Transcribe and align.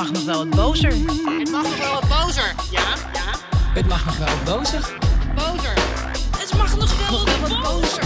mag 0.00 0.12
nog 0.12 0.24
wel 0.24 0.46
wat 0.46 0.56
bozer. 0.56 0.92
Het 1.38 1.50
mag 1.50 1.62
nog 1.62 1.78
wel 1.78 1.92
wat 1.92 2.08
bozer. 2.08 2.54
Ja, 2.70 2.80
ja. 3.12 3.38
Het 3.74 3.86
mag 3.88 4.04
nog 4.04 4.18
wel 4.18 4.26
wat 4.26 4.44
bozer. 4.44 4.98
Bozer. 5.34 5.74
Het 6.38 6.54
mag 6.56 6.76
nog 6.76 7.08
wel 7.08 7.24
wat 7.40 7.62
bozer. 7.62 8.04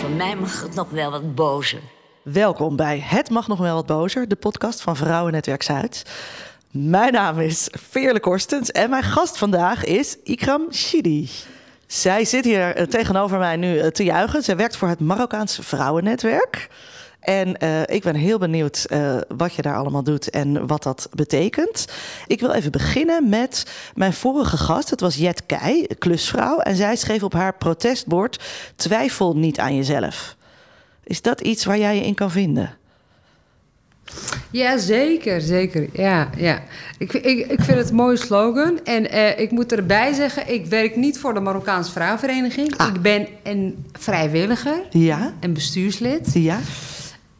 Voor 0.00 0.10
mij 0.10 0.36
mag 0.36 0.62
het 0.62 0.74
nog 0.74 0.90
wel 0.90 1.10
wat 1.10 1.34
bozer. 1.34 1.80
Welkom 2.22 2.76
bij 2.76 3.00
Het 3.04 3.30
Mag 3.30 3.48
Nog 3.48 3.58
Wel 3.58 3.74
Wat 3.74 3.86
Bozer, 3.86 4.28
de 4.28 4.36
podcast 4.36 4.80
van 4.80 4.96
Vrouwennetwerk 4.96 5.62
Zuid. 5.62 6.04
Mijn 6.70 7.12
naam 7.12 7.40
is 7.40 7.68
Veerle 7.70 8.20
Korstens 8.20 8.70
en 8.70 8.90
mijn 8.90 9.02
gast 9.02 9.38
vandaag 9.38 9.84
is 9.84 10.16
Ikram 10.24 10.72
Shidi. 10.72 11.30
Zij 11.86 12.24
zit 12.24 12.44
hier 12.44 12.76
eh, 12.76 12.86
tegenover 12.86 13.38
mij 13.38 13.56
nu 13.56 13.78
eh, 13.78 13.88
te 13.88 14.04
juichen. 14.04 14.42
Zij 14.42 14.56
werkt 14.56 14.76
voor 14.76 14.88
het 14.88 15.00
Marokkaans 15.00 15.58
Vrouwennetwerk. 15.62 16.68
En 17.22 17.56
eh, 17.56 17.80
ik 17.86 18.02
ben 18.02 18.14
heel 18.14 18.38
benieuwd 18.38 18.84
eh, 18.88 19.16
wat 19.36 19.54
je 19.54 19.62
daar 19.62 19.76
allemaal 19.76 20.02
doet 20.02 20.30
en 20.30 20.66
wat 20.66 20.82
dat 20.82 21.08
betekent. 21.14 21.86
Ik 22.26 22.40
wil 22.40 22.50
even 22.50 22.70
beginnen 22.70 23.28
met 23.28 23.66
mijn 23.94 24.12
vorige 24.12 24.56
gast. 24.56 24.90
Het 24.90 25.00
was 25.00 25.16
Jet 25.16 25.46
Keij, 25.46 25.90
klusvrouw. 25.98 26.58
En 26.58 26.76
zij 26.76 26.96
schreef 26.96 27.22
op 27.22 27.32
haar 27.32 27.54
protestbord: 27.54 28.44
Twijfel 28.76 29.36
niet 29.36 29.58
aan 29.58 29.76
jezelf. 29.76 30.36
Is 31.04 31.22
dat 31.22 31.40
iets 31.40 31.64
waar 31.64 31.78
jij 31.78 31.96
je 31.96 32.04
in 32.06 32.14
kan 32.14 32.30
vinden? 32.30 32.76
Ja, 34.50 34.78
zeker, 34.78 35.40
zeker. 35.40 35.88
Ja, 35.92 36.30
ja. 36.36 36.62
Ik, 36.98 37.12
ik, 37.12 37.50
ik 37.50 37.60
vind 37.60 37.78
het 37.78 37.88
een 37.88 37.94
mooie 37.94 38.16
slogan. 38.16 38.80
En 38.84 39.10
eh, 39.10 39.38
ik 39.38 39.50
moet 39.50 39.72
erbij 39.72 40.12
zeggen, 40.12 40.52
ik 40.52 40.66
werk 40.66 40.96
niet 40.96 41.18
voor 41.18 41.34
de 41.34 41.40
Marokkaanse 41.40 41.92
Vrouwenvereniging. 41.92 42.76
Ah. 42.76 42.88
Ik 42.94 43.02
ben 43.02 43.26
een 43.42 43.86
vrijwilliger 43.98 44.82
Ja? 44.90 45.32
en 45.40 45.52
bestuurslid. 45.52 46.30
Ja? 46.32 46.58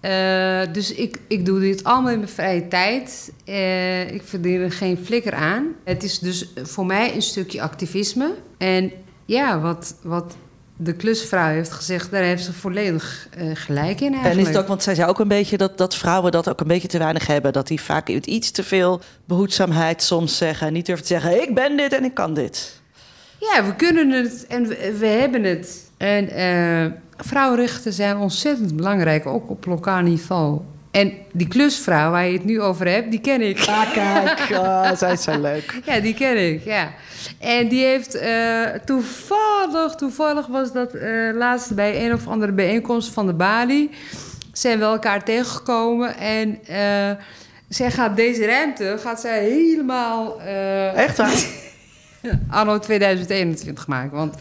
Eh, 0.02 0.62
dus 0.72 0.94
ik, 0.94 1.18
ik 1.28 1.46
doe 1.46 1.60
dit 1.60 1.84
allemaal 1.84 2.12
in 2.12 2.18
mijn 2.18 2.30
vrije 2.30 2.68
tijd. 2.68 3.32
Eh, 3.44 4.14
ik 4.14 4.22
verdien 4.24 4.60
er 4.60 4.72
geen 4.72 4.98
flikker 5.04 5.34
aan. 5.34 5.66
Het 5.84 6.02
is 6.02 6.18
dus 6.18 6.48
voor 6.62 6.86
mij 6.86 7.14
een 7.14 7.22
stukje 7.22 7.62
activisme. 7.62 8.34
En 8.58 8.92
ja, 9.24 9.60
wat, 9.60 9.94
wat 10.02 10.36
de 10.76 10.92
klusvrouw 10.92 11.48
heeft 11.48 11.72
gezegd, 11.72 12.10
daar 12.10 12.22
heeft 12.22 12.44
ze 12.44 12.52
volledig 12.52 13.28
eh, 13.30 13.50
gelijk 13.54 14.00
in 14.00 14.12
eigenlijk. 14.12 14.34
En 14.34 14.38
is 14.38 14.46
het 14.46 14.56
ook, 14.56 14.66
want 14.66 14.82
zij 14.82 14.94
zei 14.94 15.08
ook 15.08 15.18
een 15.18 15.28
beetje 15.28 15.56
dat, 15.56 15.78
dat 15.78 15.94
vrouwen 15.94 16.32
dat 16.32 16.48
ook 16.48 16.60
een 16.60 16.66
beetje 16.66 16.88
te 16.88 16.98
weinig 16.98 17.26
hebben. 17.26 17.52
Dat 17.52 17.66
die 17.66 17.80
vaak 17.80 18.08
iets 18.08 18.50
te 18.50 18.62
veel 18.62 19.00
behoedzaamheid 19.24 20.02
soms 20.02 20.36
zeggen. 20.36 20.66
En 20.66 20.72
niet 20.72 20.86
durven 20.86 21.06
te 21.06 21.12
zeggen: 21.12 21.42
Ik 21.42 21.54
ben 21.54 21.76
dit 21.76 21.92
en 21.92 22.04
ik 22.04 22.14
kan 22.14 22.34
dit. 22.34 22.80
Ja, 23.38 23.64
we 23.64 23.74
kunnen 23.76 24.10
het 24.10 24.46
en 24.46 24.66
we, 24.66 24.96
we 24.98 25.06
hebben 25.06 25.42
het. 25.44 25.90
En 25.96 26.28
vrouwenrechten 27.24 27.92
zijn 27.92 28.16
ontzettend 28.16 28.76
belangrijk, 28.76 29.26
ook 29.26 29.50
op 29.50 29.66
lokaal 29.66 30.00
niveau. 30.00 30.60
En 30.90 31.12
die 31.32 31.48
klusvrouw 31.48 32.10
waar 32.10 32.26
je 32.26 32.32
het 32.32 32.44
nu 32.44 32.60
over 32.60 32.88
hebt, 32.88 33.10
die 33.10 33.20
ken 33.20 33.40
ik. 33.40 33.64
Ah, 33.68 33.92
kijk, 33.92 34.50
oh, 34.50 34.92
zij 35.00 35.12
is 35.12 35.22
zo 35.22 35.40
leuk. 35.40 35.80
Ja, 35.84 36.00
die 36.00 36.14
ken 36.14 36.52
ik, 36.52 36.64
ja. 36.64 36.92
En 37.38 37.68
die 37.68 37.84
heeft 37.84 38.14
eh, 38.14 38.64
toevallig, 38.84 39.94
toevallig 39.94 40.46
was 40.46 40.72
dat 40.72 40.94
eh 40.94 41.34
laatst 41.34 41.74
bij 41.74 42.04
een 42.04 42.12
of 42.12 42.28
andere 42.28 42.52
bijeenkomst 42.52 43.12
van 43.12 43.26
de 43.26 43.34
Bali. 43.34 43.90
Zijn 44.52 44.78
we 44.78 44.84
elkaar 44.84 45.24
tegengekomen 45.24 46.16
en 46.16 46.58
eh, 46.66 47.22
zij 47.68 47.90
gaat 47.90 48.16
deze 48.16 48.46
ruimte, 48.46 48.96
gaat 49.00 49.20
zij 49.20 49.44
helemaal... 49.44 50.40
Echt 50.94 51.16
waar? 51.16 51.44
anno 52.60 52.78
2021 52.78 53.86
maken. 53.86 54.16
Want 54.16 54.34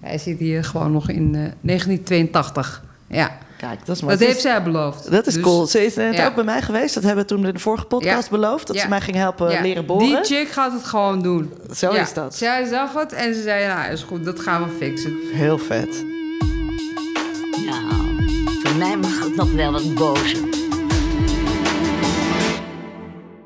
hij 0.00 0.18
zit 0.18 0.38
hier 0.38 0.64
gewoon 0.64 0.92
nog 0.92 1.08
in 1.08 1.34
eh, 1.34 1.40
1982. 1.60 2.82
Ja, 3.08 3.38
Kijk, 3.56 3.86
dat 3.86 3.96
is 3.96 4.02
mooi. 4.02 4.16
dat 4.16 4.26
heeft 4.26 4.40
zij 4.40 4.62
beloofd. 4.62 5.10
Dat 5.10 5.26
is 5.26 5.34
Dus- 5.34 5.42
cool. 5.42 5.66
Ze 5.66 5.84
is 5.84 5.94
net 5.94 6.14
ja. 6.14 6.26
ook 6.26 6.34
bij 6.34 6.44
mij 6.44 6.62
geweest. 6.62 6.94
Dat 6.94 7.02
hebben 7.02 7.22
we 7.22 7.28
toen 7.34 7.46
in 7.46 7.52
de 7.54 7.58
vorige 7.60 7.84
podcast 7.84 8.24
Ja. 8.24 8.30
beloofd. 8.30 8.66
Dat 8.66 8.76
Ja. 8.76 8.82
ze 8.82 8.88
mij 8.88 9.00
ging 9.00 9.16
helpen 9.16 9.50
Ja, 9.50 9.60
leren 9.60 9.86
boren. 9.86 10.06
Die 10.06 10.24
chick 10.24 10.48
gaat 10.48 10.72
het 10.72 10.84
gewoon 10.84 11.22
doen. 11.22 11.52
Zo 11.74 11.92
Ja, 11.92 12.00
is 12.00 12.12
dat. 12.12 12.34
Zij 12.36 12.64
zag 12.66 12.94
het 12.94 13.12
en 13.12 13.34
ze 13.34 13.42
zei, 13.42 13.66
nou 13.66 13.92
is 13.92 14.02
goed, 14.02 14.24
dat 14.24 14.40
gaan 14.40 14.62
we 14.64 14.70
fixen. 14.78 15.16
Heel 15.32 15.58
vet. 15.58 16.04
Nou, 17.66 17.82
voor 18.62 18.74
mij 18.78 18.96
mag 18.96 19.22
het 19.24 19.36
nog 19.36 19.52
wel 19.52 19.72
wat 19.72 19.94
bozer. 19.94 20.38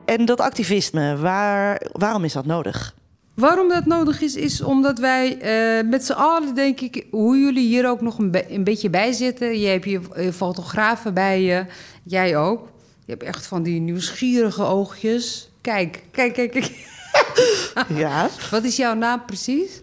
En 0.04 0.24
dat 0.24 0.40
activisme, 0.40 1.16
waar, 1.16 1.80
waarom 1.92 2.24
is 2.24 2.32
dat 2.32 2.46
nodig? 2.46 2.94
Waarom 3.40 3.68
dat 3.68 3.86
nodig 3.86 4.20
is, 4.20 4.34
is 4.34 4.60
omdat 4.60 4.98
wij 4.98 5.38
eh, 5.38 5.88
met 5.88 6.04
z'n 6.04 6.12
allen, 6.12 6.54
denk 6.54 6.80
ik, 6.80 7.06
hoe 7.10 7.38
jullie 7.38 7.66
hier 7.66 7.88
ook 7.88 8.00
nog 8.00 8.18
een, 8.18 8.30
be- 8.30 8.50
een 8.54 8.64
beetje 8.64 8.90
bij 8.90 9.12
zitten. 9.12 9.58
Je 9.60 9.66
hebt 9.68 9.84
je 9.84 10.32
fotografen 10.32 11.14
bij 11.14 11.42
je, 11.42 11.64
jij 12.02 12.36
ook. 12.36 12.68
Je 13.04 13.12
hebt 13.12 13.22
echt 13.22 13.46
van 13.46 13.62
die 13.62 13.80
nieuwsgierige 13.80 14.62
oogjes. 14.62 15.50
Kijk, 15.60 16.02
kijk, 16.10 16.32
kijk, 16.34 16.50
kijk. 16.50 16.72
Ja, 17.94 18.28
Wat 18.50 18.64
is 18.64 18.76
jouw 18.76 18.94
naam 18.94 19.24
precies? 19.26 19.80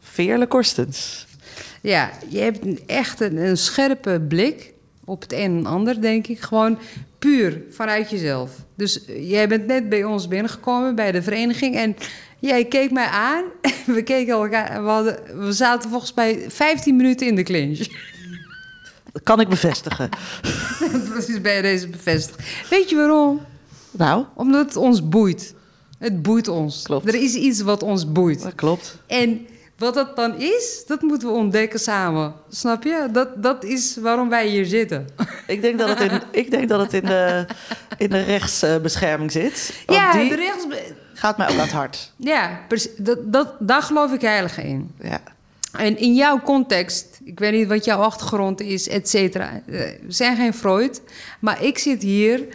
Veerle 0.00 0.46
Korstens. 0.46 1.26
Ja, 1.80 2.10
je 2.28 2.38
hebt 2.38 2.84
echt 2.86 3.20
een, 3.20 3.36
een 3.36 3.56
scherpe 3.56 4.20
blik 4.28 4.72
op 5.04 5.20
het 5.22 5.32
een 5.32 5.56
en 5.56 5.66
ander, 5.66 6.00
denk 6.00 6.26
ik. 6.26 6.40
Gewoon 6.40 6.78
puur 7.20 7.62
vanuit 7.70 8.10
jezelf. 8.10 8.50
Dus 8.76 9.04
eh, 9.04 9.30
jij 9.30 9.48
bent 9.48 9.66
net 9.66 9.88
bij 9.88 10.04
ons 10.04 10.28
binnengekomen, 10.28 10.94
bij 10.94 11.12
de 11.12 11.22
vereniging. 11.22 11.76
En 11.76 11.96
jij 12.38 12.64
keek 12.64 12.90
mij 12.90 13.06
aan. 13.06 13.44
We 13.94 14.02
keken 14.02 14.32
elkaar. 14.32 14.82
We, 14.82 14.88
hadden, 14.88 15.44
we 15.46 15.52
zaten 15.52 15.90
volgens 15.90 16.14
mij 16.14 16.44
15 16.48 16.96
minuten 16.96 17.26
in 17.26 17.34
de 17.34 17.42
clinch. 17.42 17.78
Dat 19.12 19.22
kan 19.22 19.40
ik 19.40 19.48
bevestigen. 19.48 20.08
Precies 21.12 21.40
bij 21.40 21.62
deze 21.62 21.88
bevestigd. 21.88 22.68
Weet 22.70 22.90
je 22.90 22.96
waarom? 22.96 23.40
Nou, 23.90 24.24
Omdat 24.34 24.66
het 24.66 24.76
ons 24.76 25.08
boeit. 25.08 25.54
Het 25.98 26.22
boeit 26.22 26.48
ons. 26.48 26.82
Klopt. 26.82 27.08
Er 27.08 27.22
is 27.22 27.34
iets 27.34 27.60
wat 27.60 27.82
ons 27.82 28.12
boeit. 28.12 28.42
dat 28.42 28.54
klopt. 28.54 28.96
En 29.06 29.46
wat 29.80 29.94
dat 29.94 30.16
dan 30.16 30.34
is, 30.40 30.84
dat 30.86 31.02
moeten 31.02 31.28
we 31.28 31.34
ontdekken 31.34 31.80
samen. 31.80 32.34
Snap 32.48 32.82
je? 32.84 33.08
Dat, 33.12 33.42
dat 33.42 33.64
is 33.64 33.96
waarom 33.96 34.28
wij 34.28 34.46
hier 34.48 34.64
zitten. 34.64 35.06
Ik 35.46 35.62
denk 35.62 35.78
dat 35.78 35.88
het 35.88 36.00
in, 36.00 36.20
ik 36.30 36.50
denk 36.50 36.68
dat 36.68 36.80
het 36.80 36.92
in 36.92 37.04
de, 37.04 37.46
in 37.98 38.10
de 38.10 38.20
rechtsbescherming 38.22 39.32
zit. 39.32 39.82
Want 39.86 39.98
ja, 39.98 40.12
die 40.12 40.28
de 40.28 40.34
rechts... 40.36 40.66
gaat 41.14 41.36
mij 41.36 41.46
ook 41.48 41.52
aan 41.54 41.60
het 41.60 41.72
hart. 41.72 42.12
Ja. 42.16 42.60
Dat, 42.98 43.16
dat, 43.24 43.54
daar 43.58 43.82
geloof 43.82 44.12
ik 44.12 44.20
heilig 44.20 44.58
in. 44.58 44.90
Ja. 45.02 45.20
En 45.72 45.98
in 45.98 46.14
jouw 46.14 46.40
context, 46.40 47.20
ik 47.24 47.38
weet 47.38 47.52
niet 47.52 47.68
wat 47.68 47.84
jouw 47.84 47.98
achtergrond 48.00 48.60
is, 48.60 48.88
et 48.88 49.08
cetera. 49.08 49.50
eh, 49.52 49.62
We 49.66 49.98
zijn 50.08 50.36
geen 50.36 50.54
Freud, 50.54 51.02
maar 51.40 51.62
ik 51.64 51.78
zit 51.78 52.02
hier. 52.02 52.46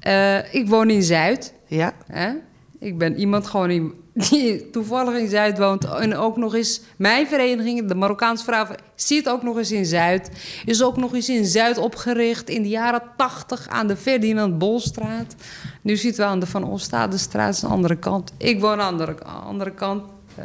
eh, 0.00 0.54
ik 0.54 0.68
woon 0.68 0.90
in 0.90 1.02
Zuid. 1.02 1.52
Ja, 1.66 1.92
Hè? 2.06 2.32
Ik 2.78 2.98
ben 2.98 3.16
iemand 3.18 3.46
gewoon 3.46 3.70
in, 3.70 3.92
die 4.16 4.70
toevallig 4.70 5.14
in 5.14 5.28
Zuid 5.28 5.58
woont. 5.58 5.84
En 5.84 6.16
ook 6.16 6.36
nog 6.36 6.54
eens 6.54 6.80
mijn 6.96 7.26
vereniging, 7.26 7.88
de 7.88 7.94
Marokkaanse 7.94 8.44
vrouw, 8.44 8.66
zit 8.94 9.28
ook 9.28 9.42
nog 9.42 9.56
eens 9.58 9.72
in 9.72 9.86
Zuid. 9.86 10.30
Is 10.64 10.82
ook 10.82 10.96
nog 10.96 11.14
eens 11.14 11.28
in 11.28 11.44
Zuid 11.44 11.78
opgericht 11.78 12.48
in 12.48 12.62
de 12.62 12.68
jaren 12.68 13.02
tachtig 13.16 13.68
aan 13.68 13.86
de 13.86 13.96
Ferdinand 13.96 14.58
Bolstraat. 14.58 15.34
Nu 15.82 15.96
zitten 15.96 16.24
we 16.24 16.30
aan 16.30 16.40
de 16.40 16.46
Van 16.46 16.70
Oostadestraat, 16.70 17.46
dat 17.46 17.54
is 17.54 17.60
de 17.60 17.66
andere 17.66 17.96
kant. 17.96 18.32
Ik 18.36 18.60
woon 18.60 18.80
aan 18.80 18.96
de 18.96 19.16
andere, 19.24 19.70
kant. 19.70 20.02
eh 20.34 20.44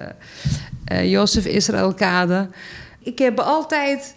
eh, 0.86 1.12
Jozef. 1.12 1.46
Ik 3.00 3.20
heb 3.20 3.40
altijd, 3.40 4.16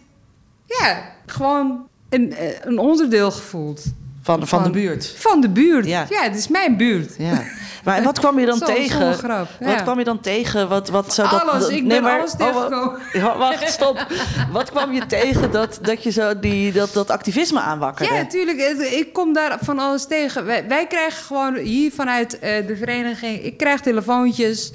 ja, 0.67 1.13
gewoon 1.27 1.87
een, 2.09 2.33
eh, 2.33 2.49
een 2.61 2.79
onderdeel 2.79 3.31
gevoeld. 3.31 3.85
Van, 4.25 4.47
van 4.47 4.63
de 4.63 4.71
buurt. 4.71 5.15
Van 5.17 5.41
de 5.41 5.49
buurt. 5.49 5.87
Ja. 5.87 6.07
Ja, 6.09 6.23
het 6.23 6.37
is 6.37 6.49
mijn 6.49 6.77
buurt. 6.77 7.15
Ja. 7.19 7.43
Maar 7.85 8.03
wat 8.03 8.19
kwam 8.19 8.39
je 8.39 8.47
dan 8.47 8.59
Zo, 8.65 8.65
tegen? 8.65 8.89
zonder 9.01 9.13
grap, 9.19 9.49
Wat 9.61 9.83
kwam 9.83 9.99
je 9.99 10.05
dan 10.05 10.21
tegen? 10.21 10.69
Wat, 10.69 10.89
wat 10.89 11.15
zou 11.15 11.29
dat, 11.31 11.43
Alles, 11.43 11.61
dat- 11.63 11.71
ik 11.71 11.81
nee, 11.81 11.89
ben 11.89 12.03
maar- 12.03 12.19
alles 12.19 12.33
oh, 12.33 12.39
tegengekomen. 12.39 13.01
Ja, 13.13 13.37
wacht, 13.39 13.69
stop. 13.69 14.07
wat 14.53 14.71
kwam 14.71 14.93
je 14.93 15.07
tegen 15.07 15.51
dat, 15.51 15.79
dat 15.83 16.03
je 16.03 16.11
zo 16.11 16.39
die, 16.39 16.73
dat, 16.73 16.93
dat 16.93 17.11
activisme 17.11 17.61
aanwakkerde? 17.61 18.13
Ja, 18.15 18.21
natuurlijk. 18.21 18.59
Ik 18.81 19.13
kom 19.13 19.33
daar 19.33 19.59
van 19.63 19.79
alles 19.79 20.07
tegen. 20.07 20.45
Wij, 20.45 20.69
wij 20.69 20.87
krijgen 20.87 21.25
gewoon 21.25 21.57
hier 21.57 21.93
vanuit 21.93 22.39
eh, 22.39 22.67
de 22.67 22.77
vereniging... 22.77 23.43
Ik 23.45 23.57
krijg 23.57 23.81
telefoontjes 23.81 24.73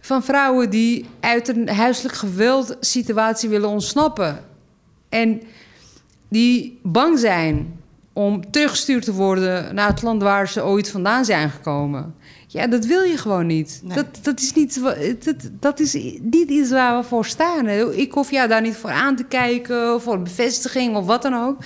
van 0.00 0.22
vrouwen 0.24 0.70
die 0.70 1.06
uit 1.20 1.48
een 1.48 1.68
huiselijk 1.68 2.14
geweld 2.14 2.76
situatie 2.80 3.48
willen 3.48 3.68
ontsnappen. 3.68 4.44
En 5.08 5.42
die 6.28 6.80
bang 6.82 7.18
zijn 7.18 7.77
om 8.18 8.50
teruggestuurd 8.50 9.04
te 9.04 9.12
worden 9.12 9.74
naar 9.74 9.88
het 9.88 10.02
land 10.02 10.22
waar 10.22 10.48
ze 10.48 10.64
ooit 10.64 10.90
vandaan 10.90 11.24
zijn 11.24 11.50
gekomen. 11.50 12.14
Ja, 12.46 12.66
dat 12.66 12.84
wil 12.84 13.02
je 13.02 13.16
gewoon 13.16 13.46
niet. 13.46 13.80
Nee. 13.84 13.96
Dat, 13.96 14.06
dat, 14.22 14.40
is 14.40 14.52
niet 14.52 14.82
dat, 15.24 15.36
dat 15.60 15.80
is 15.80 15.92
niet 16.20 16.48
iets 16.48 16.70
waar 16.70 16.98
we 16.98 17.04
voor 17.04 17.26
staan. 17.26 17.68
Ik 17.92 18.12
hoef 18.12 18.30
jou 18.30 18.48
daar 18.48 18.60
niet 18.60 18.76
voor 18.76 18.90
aan 18.90 19.16
te 19.16 19.24
kijken, 19.24 19.94
of 19.94 20.02
voor 20.02 20.22
bevestiging 20.22 20.96
of 20.96 21.06
wat 21.06 21.22
dan 21.22 21.34
ook. 21.34 21.56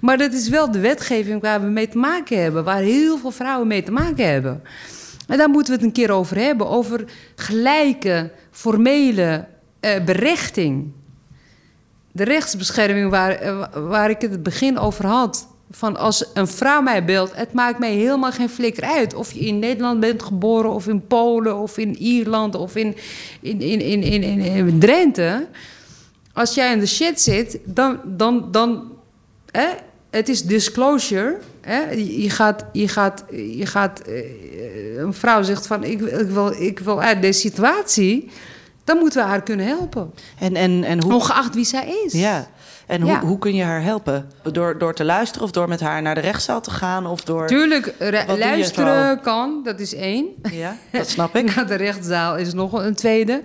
Maar 0.00 0.18
dat 0.18 0.32
is 0.32 0.48
wel 0.48 0.70
de 0.70 0.80
wetgeving 0.80 1.40
waar 1.42 1.60
we 1.60 1.66
mee 1.66 1.88
te 1.88 1.98
maken 1.98 2.42
hebben, 2.42 2.64
waar 2.64 2.80
heel 2.80 3.18
veel 3.18 3.30
vrouwen 3.30 3.66
mee 3.66 3.82
te 3.82 3.92
maken 3.92 4.28
hebben. 4.28 4.62
En 5.28 5.38
daar 5.38 5.50
moeten 5.50 5.72
we 5.72 5.78
het 5.78 5.86
een 5.86 6.02
keer 6.02 6.10
over 6.10 6.36
hebben, 6.36 6.68
over 6.68 7.04
gelijke, 7.36 8.32
formele 8.50 9.46
eh, 9.80 10.04
berechting. 10.04 10.92
De 12.12 12.24
rechtsbescherming 12.24 13.10
waar, 13.10 13.30
eh, 13.30 13.66
waar 13.74 14.10
ik 14.10 14.20
het 14.20 14.42
begin 14.42 14.78
over 14.78 15.06
had. 15.06 15.50
Van 15.74 15.96
als 15.96 16.24
een 16.34 16.48
vrouw 16.48 16.80
mij 16.80 17.04
belt, 17.04 17.30
het 17.34 17.52
maakt 17.52 17.78
mij 17.78 17.92
helemaal 17.92 18.32
geen 18.32 18.48
flikker 18.48 18.84
uit. 18.84 19.14
Of 19.14 19.32
je 19.32 19.40
in 19.40 19.58
Nederland 19.58 20.00
bent 20.00 20.22
geboren, 20.22 20.70
of 20.70 20.88
in 20.88 21.06
Polen, 21.06 21.56
of 21.56 21.78
in 21.78 21.96
Ierland, 21.96 22.54
of 22.54 22.76
in, 22.76 22.96
in, 23.40 23.60
in, 23.60 23.80
in, 23.80 24.02
in, 24.02 24.22
in, 24.22 24.40
in 24.40 24.78
Drenthe. 24.78 25.46
Als 26.32 26.54
jij 26.54 26.72
in 26.72 26.78
de 26.78 26.86
shit 26.86 27.20
zit, 27.20 27.58
dan. 27.64 28.00
dan, 28.04 28.48
dan 28.50 28.92
hè, 29.50 29.66
het 30.10 30.28
is 30.28 30.42
disclosure. 30.42 31.38
Hè? 31.60 31.90
Je, 31.90 32.22
je 32.22 32.30
gaat, 32.30 32.64
je 32.72 32.88
gaat, 32.88 33.24
je 33.30 33.66
gaat 33.66 34.00
eh, 34.00 34.96
een 34.96 35.14
vrouw 35.14 35.42
zegt 35.42 35.66
van 35.66 35.84
ik, 35.84 36.00
ik, 36.00 36.28
wil, 36.28 36.62
ik 36.62 36.78
wil 36.78 37.02
uit 37.02 37.22
deze 37.22 37.40
situatie. 37.40 38.30
Dan 38.84 38.98
moeten 38.98 39.22
we 39.22 39.28
haar 39.28 39.42
kunnen 39.42 39.66
helpen. 39.66 40.14
En, 40.38 40.56
en, 40.56 40.84
en 40.84 41.02
hoe... 41.02 41.14
Ongeacht 41.14 41.54
wie 41.54 41.64
zij 41.64 42.02
is. 42.04 42.12
Ja. 42.12 42.50
En 42.86 43.04
Ja. 43.06 43.18
hoe, 43.20 43.28
hoe 43.28 43.38
kun 43.38 43.54
je 43.54 43.62
haar 43.62 43.82
helpen? 43.82 44.30
Door, 44.52 44.78
door 44.78 44.94
te 44.94 45.04
luisteren 45.04 45.44
of 45.44 45.50
door 45.50 45.68
met 45.68 45.80
haar 45.80 46.02
naar 46.02 46.14
de 46.14 46.20
rechtszaal 46.20 46.60
te 46.60 46.70
gaan? 46.70 47.06
Of 47.06 47.20
door... 47.24 47.46
Tuurlijk, 47.46 47.94
luisteren 48.38 49.20
kan, 49.20 49.60
dat 49.64 49.80
is 49.80 49.94
één. 49.94 50.26
Ja, 50.50 50.76
dat 50.90 51.08
snap 51.08 51.36
ik. 51.36 51.44
Naar 51.54 51.66
de 51.66 51.74
rechtszaal 51.74 52.36
is 52.36 52.52
nog 52.52 52.72
een 52.72 52.94
tweede. 52.94 53.42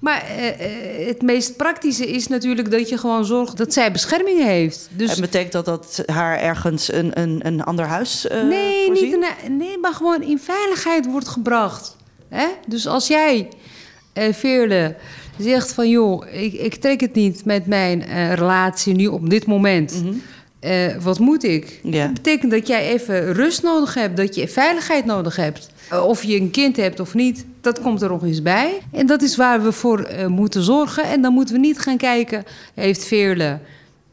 Maar 0.00 0.22
eh, 0.22 0.48
eh, 0.48 1.06
het 1.06 1.22
meest 1.22 1.56
praktische 1.56 2.06
is 2.06 2.26
natuurlijk 2.26 2.70
dat 2.70 2.88
je 2.88 2.98
gewoon 2.98 3.24
zorgt 3.24 3.56
dat 3.56 3.72
zij 3.72 3.92
bescherming 3.92 4.42
heeft. 4.42 4.88
Dus 4.90 5.14
En 5.14 5.20
betekent 5.20 5.52
dat 5.52 5.64
dat 5.64 6.02
haar 6.06 6.38
ergens 6.38 6.92
een, 6.92 7.20
een, 7.20 7.40
een 7.46 7.64
ander 7.64 7.84
huis 7.86 8.26
eh 8.28 8.42
nee, 8.42 8.86
voorzien? 8.86 9.10
niet 9.18 9.26
een, 9.44 9.56
nee, 9.56 9.78
maar 9.78 9.92
gewoon 9.92 10.22
in 10.22 10.38
veiligheid 10.38 11.06
wordt 11.10 11.28
gebracht. 11.28 11.96
Hè? 12.28 12.46
Dus 12.66 12.86
als 12.86 13.06
jij, 13.06 13.48
eh 14.12 14.32
Veerle, 14.32 14.96
zegt 15.38 15.72
van... 15.72 15.88
joh, 15.88 16.24
ik, 16.32 16.52
ik 16.52 16.74
trek 16.74 17.00
het 17.00 17.14
niet 17.14 17.44
met 17.44 17.66
mijn 17.66 18.02
eh, 18.02 18.32
relatie 18.32 18.94
nu 18.94 19.06
op 19.06 19.30
dit 19.30 19.46
moment... 19.46 20.02
Eh, 20.60 20.96
wat 21.00 21.18
moet 21.18 21.44
ik? 21.44 21.80
Mhm. 21.82 21.94
Ja. 21.94 22.04
Dat 22.04 22.14
betekent 22.14 22.50
dat 22.50 22.66
jij 22.66 22.88
even 22.88 23.32
rust 23.32 23.62
nodig 23.62 23.94
hebt, 23.94 24.16
dat 24.16 24.34
je 24.34 24.48
veiligheid 24.48 25.04
nodig 25.04 25.36
hebt. 25.36 25.70
Eh, 25.90 26.04
Of 26.04 26.22
je 26.22 26.40
een 26.40 26.50
kind 26.50 26.76
hebt 26.76 27.00
of 27.00 27.14
niet, 27.14 27.44
dat 27.60 27.80
komt 27.80 28.02
er 28.02 28.08
nog 28.08 28.24
eens 28.24 28.42
bij. 28.42 28.78
En 28.92 29.06
dat 29.06 29.22
is 29.22 29.36
waar 29.36 29.62
we 29.62 29.72
voor 29.72 30.08
moeten 30.28 30.62
zorgen. 30.62 31.04
En 31.04 31.22
dan 31.22 31.32
moeten 31.32 31.54
we 31.54 31.60
niet 31.60 31.78
gaan 31.78 31.96
kijken, 31.96 32.44
heeft 32.74 33.04
Veerle 33.04 33.58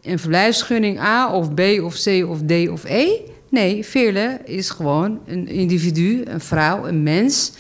een 0.01 0.19
verblijfsgunning 0.19 1.00
A 1.00 1.31
of 1.33 1.54
B 1.54 1.60
of 1.83 2.04
C 2.04 2.07
of 2.30 2.39
D 2.45 2.69
of 2.69 2.83
E? 2.83 3.07
Nee, 3.50 3.86
Veerle 3.86 4.39
is 4.45 4.69
gewoon 4.69 5.19
een 5.27 5.48
individu, 5.48 6.22
een 6.25 6.42
vrouw, 6.42 6.88
een 6.88 7.04
mens 7.04 7.51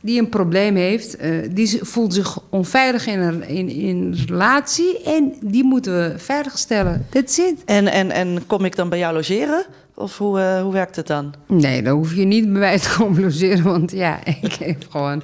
die 0.00 0.20
een 0.20 0.28
probleem 0.28 0.76
heeft, 0.76 1.16
eh, 1.16 1.30
die 1.50 1.78
voelt 1.82 2.14
zich 2.14 2.38
onveilig 2.50 3.06
in 3.06 3.20
een, 3.20 3.48
in, 3.48 3.68
in 3.68 3.96
een 3.96 4.24
relatie 4.26 5.02
en 5.02 5.34
die 5.40 5.64
moeten 5.64 5.92
we 5.92 6.18
veiligstellen. 6.18 7.06
That's 7.10 7.38
it. 7.38 7.64
En, 7.64 7.86
en, 7.88 8.10
en 8.10 8.46
kom 8.46 8.64
ik 8.64 8.76
dan 8.76 8.88
bij 8.88 8.98
jou 8.98 9.14
logeren? 9.14 9.64
Of 10.00 10.18
hoe, 10.18 10.40
eh, 10.40 10.62
hoe 10.62 10.72
werkt 10.72 10.96
het 10.96 11.06
dan? 11.06 11.34
Nee, 11.46 11.82
dan 11.82 11.96
hoef 11.96 12.14
je 12.14 12.24
niet 12.24 12.42
bij 12.52 12.60
mij 12.60 12.78
te 12.78 12.94
komen 12.98 13.22
logeren, 13.22 13.62
want 13.64 13.90
ja, 13.90 14.18
ik 14.42 14.52
heb 14.52 14.86
gewoon 14.90 15.22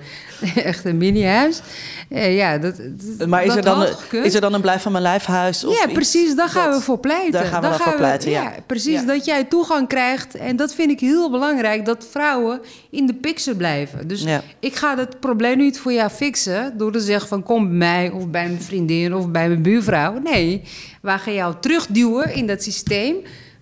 echt 0.55 0.85
een 0.85 0.97
mini-huis. 0.97 1.61
Eh, 2.09 2.37
ja, 2.37 2.59
dat, 2.59 2.75
dat- 3.19 3.29
Maar 3.29 3.43
is, 3.43 3.49
dat 3.49 3.57
er 3.57 3.63
dan, 3.65 3.81
een- 4.13 4.25
is 4.25 4.35
er 4.35 4.41
dan 4.41 4.55
een 4.55 4.61
blijf 4.61 4.83
van 4.83 4.93
mijn 4.93 5.05
lijfhuis? 5.05 5.65
Of 5.65 5.79
ja, 5.87 5.93
precies, 5.93 6.35
daar 6.35 6.49
gaan 6.49 6.71
dat- 6.71 6.79
we 6.79 6.85
voor 6.85 6.99
pleiten. 6.99 7.33
Daar 7.33 7.45
gaan 7.45 7.63
we 7.63 7.69
dan 7.69 7.79
voor 7.79 7.95
pleiten, 7.95 8.31
ja. 8.31 8.53
precies, 8.67 9.01
Ja. 9.01 9.07
dat 9.07 9.25
jij 9.25 9.45
toegang 9.45 9.89
krijgt. 9.89 10.35
En 10.35 10.57
dat 10.57 10.75
vind 10.75 10.91
ik 10.91 11.01
heel 11.01 11.31
belangrijk, 11.31 11.85
dat 11.85 12.07
vrouwen 12.11 12.61
in 12.91 13.07
de 13.07 13.15
picture 13.15 13.57
blijven. 13.57 14.09
Dus 14.09 14.23
Ja. 14.23 14.43
ik 14.61 14.75
ga 14.75 14.97
het 14.99 15.21
probleem 15.21 15.59
niet 15.59 15.79
voor 15.79 15.93
jou 15.93 16.11
fixen... 16.11 16.79
door 16.79 16.93
te 16.93 17.01
zeggen 17.01 17.29
van 17.29 17.43
kom 17.43 17.63
bij 17.69 17.77
mij 17.77 18.11
of 18.11 18.29
bij 18.29 18.47
mijn 18.47 18.63
vriendin 18.63 19.15
of 19.15 19.29
bij 19.31 19.49
mijn 19.49 19.63
buurvrouw. 19.63 20.19
Nee, 20.25 20.63
wij 21.03 21.19
gaan 21.19 21.35
jou 21.35 21.55
terugduwen 21.61 22.35
in 22.35 22.47
dat 22.47 22.63
systeem... 22.63 23.15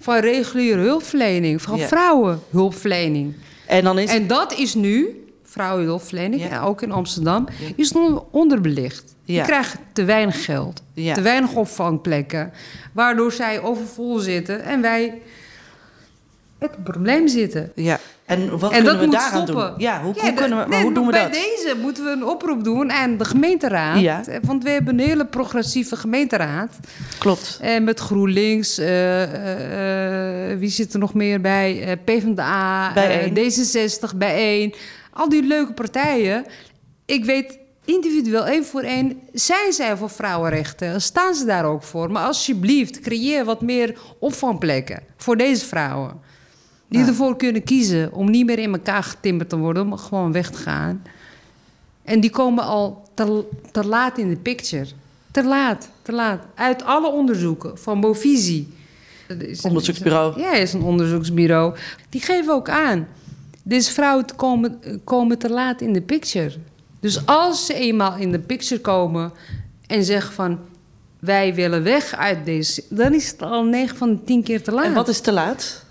van 0.05 0.17
reguliere 0.17 0.81
hulpverlening, 0.81 1.62
van 1.62 1.79
Ja. 1.79 1.87
vrouwenhulpverlening. 1.87 3.35
En 3.67 3.85
dan 3.85 3.99
is 3.99 4.11
En 4.11 4.27
dat 4.27 4.53
is 4.59 4.75
nu, 4.75 5.25
vrouwenhulpverlening, 5.43 6.43
Ja. 6.49 6.62
ook 6.62 6.83
in 6.83 6.93
Amsterdam, 6.93 7.47
is 7.77 7.93
nog 7.93 8.25
onderbelicht. 8.31 9.15
Ja. 9.25 9.35
Die 9.35 9.43
krijgen 9.43 9.79
te 9.93 10.05
weinig 10.05 10.45
geld, 10.45 10.83
te 10.95 11.21
weinig 11.21 11.55
opvangplekken, 11.55 12.53
waardoor 12.93 13.33
zij 13.33 13.61
overvol 13.62 14.19
zitten 14.19 14.62
en 14.65 14.81
wij 14.81 15.23
met 16.69 16.76
een 16.76 16.82
probleem 16.82 17.28
zitten. 17.28 17.72
Ja. 17.75 17.99
En 18.25 18.58
wat 18.58 18.70
en 18.72 18.76
kunnen 18.76 18.84
dat 18.84 18.99
we 19.00 19.06
moet 19.06 19.14
daaraan 19.14 19.43
stoppen. 19.46 19.69
doen? 19.69 19.75
Ja, 19.78 20.00
hoe, 20.02 20.14
Ja, 20.14 20.22
hoe, 20.22 20.32
kunnen 20.32 20.49
we, 20.50 20.55
maar 20.55 20.69
nee, 20.69 20.82
hoe 20.82 20.93
doen 20.93 21.06
we 21.06 21.11
bij 21.12 21.22
dat? 21.22 21.32
deze 21.32 21.76
moeten 21.82 22.05
we 22.05 22.11
een 22.11 22.25
oproep 22.26 22.64
doen 22.64 22.93
aan 22.93 23.16
de 23.16 23.25
gemeenteraad. 23.25 24.00
Ja. 24.00 24.22
Want 24.43 24.62
we 24.62 24.70
hebben 24.70 24.99
een 24.99 25.06
hele 25.06 25.26
progressieve 25.26 25.96
gemeenteraad. 25.96 26.76
Klopt. 27.19 27.58
En 27.61 27.84
met 27.84 28.00
GroenLinks, 28.00 28.78
eh, 28.78 29.22
eh, 29.22 30.50
eh, 30.52 30.58
wie 30.58 30.69
zit 30.70 30.93
er 30.93 30.99
nog 30.99 31.14
meer 31.14 31.40
bij? 31.40 31.82
Eh, 31.82 31.93
PvdA, 32.05 32.88
eh, 32.88 32.94
Bijeen. 32.94 33.34
D66, 33.34 34.16
Bijeen. 34.16 34.75
Al 35.12 35.28
die 35.28 35.43
leuke 35.43 35.72
partijen. 35.72 36.44
Ik 37.06 37.25
weet 37.25 37.58
individueel 37.84 38.46
één 38.46 38.64
voor 38.64 38.81
één, 38.82 39.20
zijn 39.32 39.72
zij 39.72 39.96
voor 39.96 40.11
vrouwenrechten? 40.11 41.00
Staan 41.02 41.34
ze 41.34 41.44
daar 41.44 41.64
ook 41.64 41.82
voor? 41.82 42.11
Maar 42.11 42.26
alsjeblieft, 42.26 43.00
creëer 43.00 43.44
wat 43.44 43.61
meer 43.61 43.99
opvangplekken 44.19 45.02
voor 45.16 45.37
deze 45.37 45.66
vrouwen. 45.66 46.20
Die 46.89 47.01
Ja. 47.01 47.07
ervoor 47.07 47.37
kunnen 47.37 47.63
kiezen 47.63 48.13
om 48.13 48.31
niet 48.31 48.47
meer 48.47 48.59
in 48.59 48.73
elkaar 48.73 49.03
getimmerd 49.03 49.49
te 49.49 49.57
worden, 49.57 49.89
maar 49.89 49.99
gewoon 49.99 50.33
weg 50.33 50.51
te 50.51 50.59
gaan. 50.59 51.03
En 52.03 52.21
die 52.21 52.31
komen 52.31 52.65
al 52.65 53.09
te, 53.15 53.45
te 53.73 53.85
laat 53.87 54.19
in 54.19 54.29
de 54.29 54.37
picture. 54.37 54.87
Te 55.31 55.45
laat, 55.45 55.89
te 56.03 56.13
laat. 56.13 56.43
Uit 56.55 56.85
alle 56.85 57.11
onderzoeken 57.11 57.79
van 57.79 58.01
een- 59.29 59.59
Onderzoeksbureau. 59.63 60.41
Ja, 60.41 60.53
is 60.55 60.73
een 60.73 60.83
onderzoeksbureau. 60.83 61.75
Die 62.09 62.21
geven 62.21 62.53
ook 62.53 62.69
aan. 62.69 63.07
Deze 63.63 63.93
vrouwen 63.93 64.25
komen, 64.37 64.81
komen 65.05 65.39
te 65.39 65.51
laat 65.51 65.81
in 65.81 65.93
de 65.93 66.03
picture. 66.03 66.53
Dus 67.01 67.27
als 67.27 67.67
ze 67.67 67.75
eenmaal 67.75 68.17
in 68.17 68.33
de 68.33 68.39
picture 68.39 68.81
komen 68.81 69.33
en 69.87 70.05
zeggen 70.05 70.33
van... 70.35 70.59
wij 71.19 71.55
willen 71.55 71.83
weg 71.83 72.15
uit 72.17 72.45
deze... 72.45 72.85
dan 72.89 73.15
is 73.15 73.31
het 73.31 73.43
al 73.43 73.65
9 73.65 73.97
van 73.97 74.11
de 74.11 74.25
10 74.25 74.43
keer 74.43 74.63
te 74.63 74.73
laat. 74.73 74.85
En 74.85 74.93
wat 74.95 75.09
is 75.09 75.21
te 75.21 75.33
laat? 75.33 75.84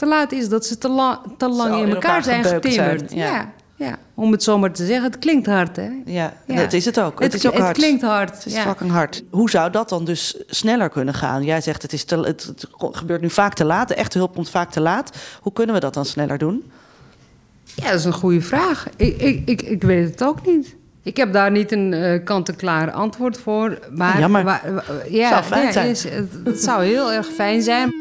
Te 0.00 0.06
laat 0.06 0.32
is 0.32 0.48
dat 0.48 0.66
ze 0.66 0.78
te, 0.78 0.88
la- 0.88 1.20
te 1.36 1.48
lang 1.48 1.82
in 1.82 1.88
elkaar, 1.94 2.22
zijn 2.22 2.44
getimmerd. 2.44 3.10
zijn, 3.10 3.18
ja. 3.20 3.32
ja. 3.32 3.52
Ja, 3.76 3.98
om 4.14 4.32
het 4.32 4.42
zomaar 4.42 4.72
te 4.72 4.86
zeggen. 4.86 5.04
Het 5.10 5.18
klinkt 5.18 5.46
hard, 5.46 5.76
hè? 5.76 5.88
Ja, 6.04 6.32
Ja. 6.46 6.54
dat 6.54 6.72
is 6.72 6.84
het 6.84 7.00
ook. 7.00 7.20
Het, 7.22 7.34
is 7.34 7.46
ook 7.46 7.58
hard. 7.58 7.76
klinkt 7.76 8.02
hard. 8.02 8.34
Het 8.36 8.46
is 8.46 8.52
ja. 8.54 8.62
fucking 8.62 8.90
hard. 8.90 9.22
Hoe 9.30 9.50
zou 9.50 9.70
dat 9.70 9.88
dan 9.88 10.04
dus 10.04 10.42
sneller 10.46 10.88
kunnen 10.88 11.14
gaan? 11.14 11.42
Jij 11.44 11.60
zegt 11.60 11.82
het, 11.82 11.92
is 11.92 12.04
te, 12.04 12.16
het, 12.20 12.44
het 12.44 12.66
gebeurt 12.80 13.20
nu 13.20 13.30
vaak 13.30 13.54
te 13.54 13.64
laat. 13.64 13.88
De 13.88 13.94
echte 13.94 14.18
hulp 14.18 14.34
komt 14.34 14.50
vaak 14.50 14.70
te 14.70 14.80
laat. 14.80 15.16
Hoe 15.40 15.52
kunnen 15.52 15.74
we 15.74 15.80
dat 15.80 15.94
dan 15.94 16.04
sneller 16.04 16.38
doen? 16.38 16.70
Ja, 17.74 17.84
dat 17.90 17.98
is 17.98 18.04
een 18.04 18.12
goede 18.12 18.40
vraag. 18.40 18.86
Ik, 18.96 19.20
ik, 19.20 19.42
ik, 19.48 19.62
ik 19.62 19.82
weet 19.82 20.10
het 20.10 20.24
ook 20.24 20.46
niet. 20.46 20.76
Ik 21.02 21.16
heb 21.16 21.32
daar 21.32 21.50
niet 21.50 21.72
een 21.72 21.92
eh 21.92 22.24
kant-en-klaar 22.24 22.90
antwoord 22.90 23.38
voor. 23.38 23.78
Maar, 23.94 24.18
Jammer. 24.18 24.44
wa- 24.44 24.62
ja, 25.08 25.28
Zou 25.28 25.42
fijn 25.42 25.66
ja, 25.66 25.72
zijn. 25.72 25.88
is- 25.88 26.04
het, 26.04 26.28
het 26.44 26.62
zou 26.62 26.84
heel 26.84 27.12
erg 27.12 27.26
fijn 27.26 27.62
zijn. 27.62 27.94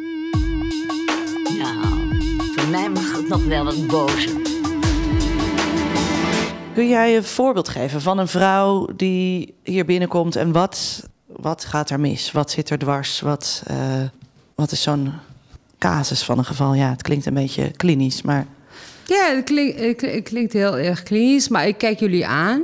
Mij 2.79 2.89
mag 2.89 3.15
het 3.17 3.27
nog 3.27 3.45
wel 3.45 3.63
wat 3.63 3.87
bozer. 3.87 4.31
Kun 6.73 6.87
jij 6.87 7.15
een 7.15 7.23
voorbeeld 7.23 7.69
geven 7.69 8.01
van 8.01 8.17
een 8.17 8.27
vrouw 8.27 8.87
die 8.95 9.53
hier 9.63 9.85
binnenkomt 9.85 10.35
en 10.35 10.51
wat, 10.51 11.07
wat 11.25 11.65
gaat 11.65 11.89
er 11.89 11.99
mis? 11.99 12.31
Wat 12.31 12.51
zit 12.51 12.69
er 12.69 12.77
dwars? 12.77 13.21
Wat, 13.21 13.63
eh, 13.67 13.77
wat 14.55 14.71
is 14.71 14.81
zo'n 14.81 15.11
casus 15.77 16.23
van 16.23 16.37
een 16.37 16.45
geval? 16.45 16.73
Ja, 16.73 16.89
het 16.89 17.01
klinkt 17.01 17.25
een 17.25 17.33
beetje 17.33 17.71
klinisch, 17.71 18.21
maar 18.21 18.45
Ja, 19.05 19.35
het 19.35 19.43
klinkt, 19.43 19.79
het 19.79 19.95
klinkt- 19.97 20.15
het 20.15 20.23
klinkt 20.23 20.53
heel 20.53 20.77
erg 20.77 21.03
klinisch, 21.03 21.47
maar 21.47 21.67
ik 21.67 21.77
kijk 21.77 21.99
jullie 21.99 22.27
aan. 22.27 22.61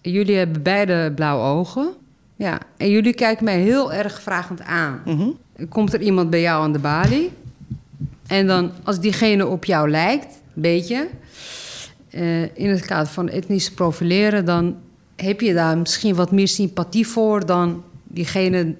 Jullie 0.00 0.36
hebben 0.36 0.62
beide 0.62 1.12
blauwe 1.14 1.44
ogen. 1.58 1.88
Ja, 2.36 2.58
en 2.76 2.90
jullie 2.90 3.14
kijken 3.14 3.44
mij 3.44 3.60
heel 3.60 3.92
erg 3.92 4.22
vragend 4.22 4.62
aan. 4.62 5.02
mhm. 5.04 5.28
Komt 5.68 5.92
er 5.92 6.00
iemand 6.00 6.30
bij 6.30 6.40
jou 6.40 6.62
aan 6.62 6.72
de 6.72 6.78
balie? 6.78 7.30
En 8.26 8.46
dan, 8.46 8.70
als 8.84 9.00
diegene 9.00 9.46
op 9.46 9.64
jou 9.64 9.90
lijkt, 9.90 10.26
een 10.54 10.62
beetje... 10.62 11.08
eh, 12.10 12.42
in 12.42 12.70
het 12.70 12.80
kader 12.86 13.12
van 13.12 13.28
etnisch 13.28 13.70
profileren... 13.70 14.44
dan 14.44 14.76
heb 15.16 15.40
je 15.40 15.54
daar 15.54 15.78
misschien 15.78 16.14
wat 16.14 16.30
meer 16.32 16.48
sympathie 16.48 17.06
voor... 17.06 17.46
dan 17.46 17.82
diegene... 18.04 18.74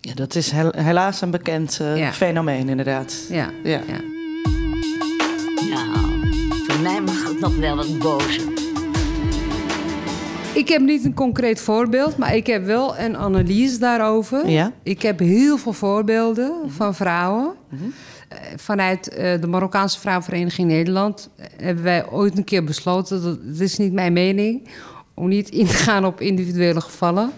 ja, 0.00 0.14
dat 0.14 0.34
is 0.34 0.50
hel- 0.50 0.72
helaas 0.76 1.20
een 1.20 1.30
bekend 1.30 1.78
eh, 1.80 1.96
Ja. 1.96 2.12
fenomeen 2.12 2.68
inderdaad. 2.68 3.14
Ja, 3.30 3.50
Ja. 3.64 3.80
ja. 3.86 4.00
Nou, 5.70 6.08
voor 6.66 6.80
mij 6.82 7.00
mag 7.00 7.28
het 7.28 7.40
nog 7.40 7.56
wel 7.56 7.76
wat 7.76 7.98
bozer. 7.98 8.42
Ik 10.54 10.68
heb 10.68 10.80
niet 10.82 11.04
een 11.04 11.14
concreet 11.14 11.60
voorbeeld, 11.60 12.16
maar 12.16 12.36
ik 12.36 12.46
heb 12.46 12.64
wel 12.64 12.98
een 12.98 13.16
analyse 13.16 13.78
daarover. 13.78 14.48
Ja? 14.48 14.72
Ik 14.82 15.02
heb 15.02 15.18
heel 15.18 15.58
veel 15.58 15.72
voorbeelden 15.72 16.52
van 16.66 16.94
vrouwen. 16.94 17.52
Mhm. 17.68 17.82
Vanuit 18.56 19.08
eh, 19.08 19.40
de 19.40 19.46
Marokkaanse 19.46 20.00
Vrouwenvereniging 20.00 20.68
Nederland 20.68 21.28
eh, 21.36 21.46
hebben 21.62 21.84
wij 21.84 22.10
ooit 22.10 22.38
een 22.38 22.44
keer 22.44 22.64
besloten, 22.64 23.22
dat, 23.22 23.38
dat 23.44 23.60
is 23.60 23.76
niet 23.76 23.92
mijn 23.92 24.12
mening, 24.12 24.68
om 25.14 25.28
niet 25.28 25.50
in 25.50 25.66
te 25.66 25.74
gaan 25.74 26.04
op 26.04 26.20
individuele 26.20 26.80
gevallen. 26.80 27.32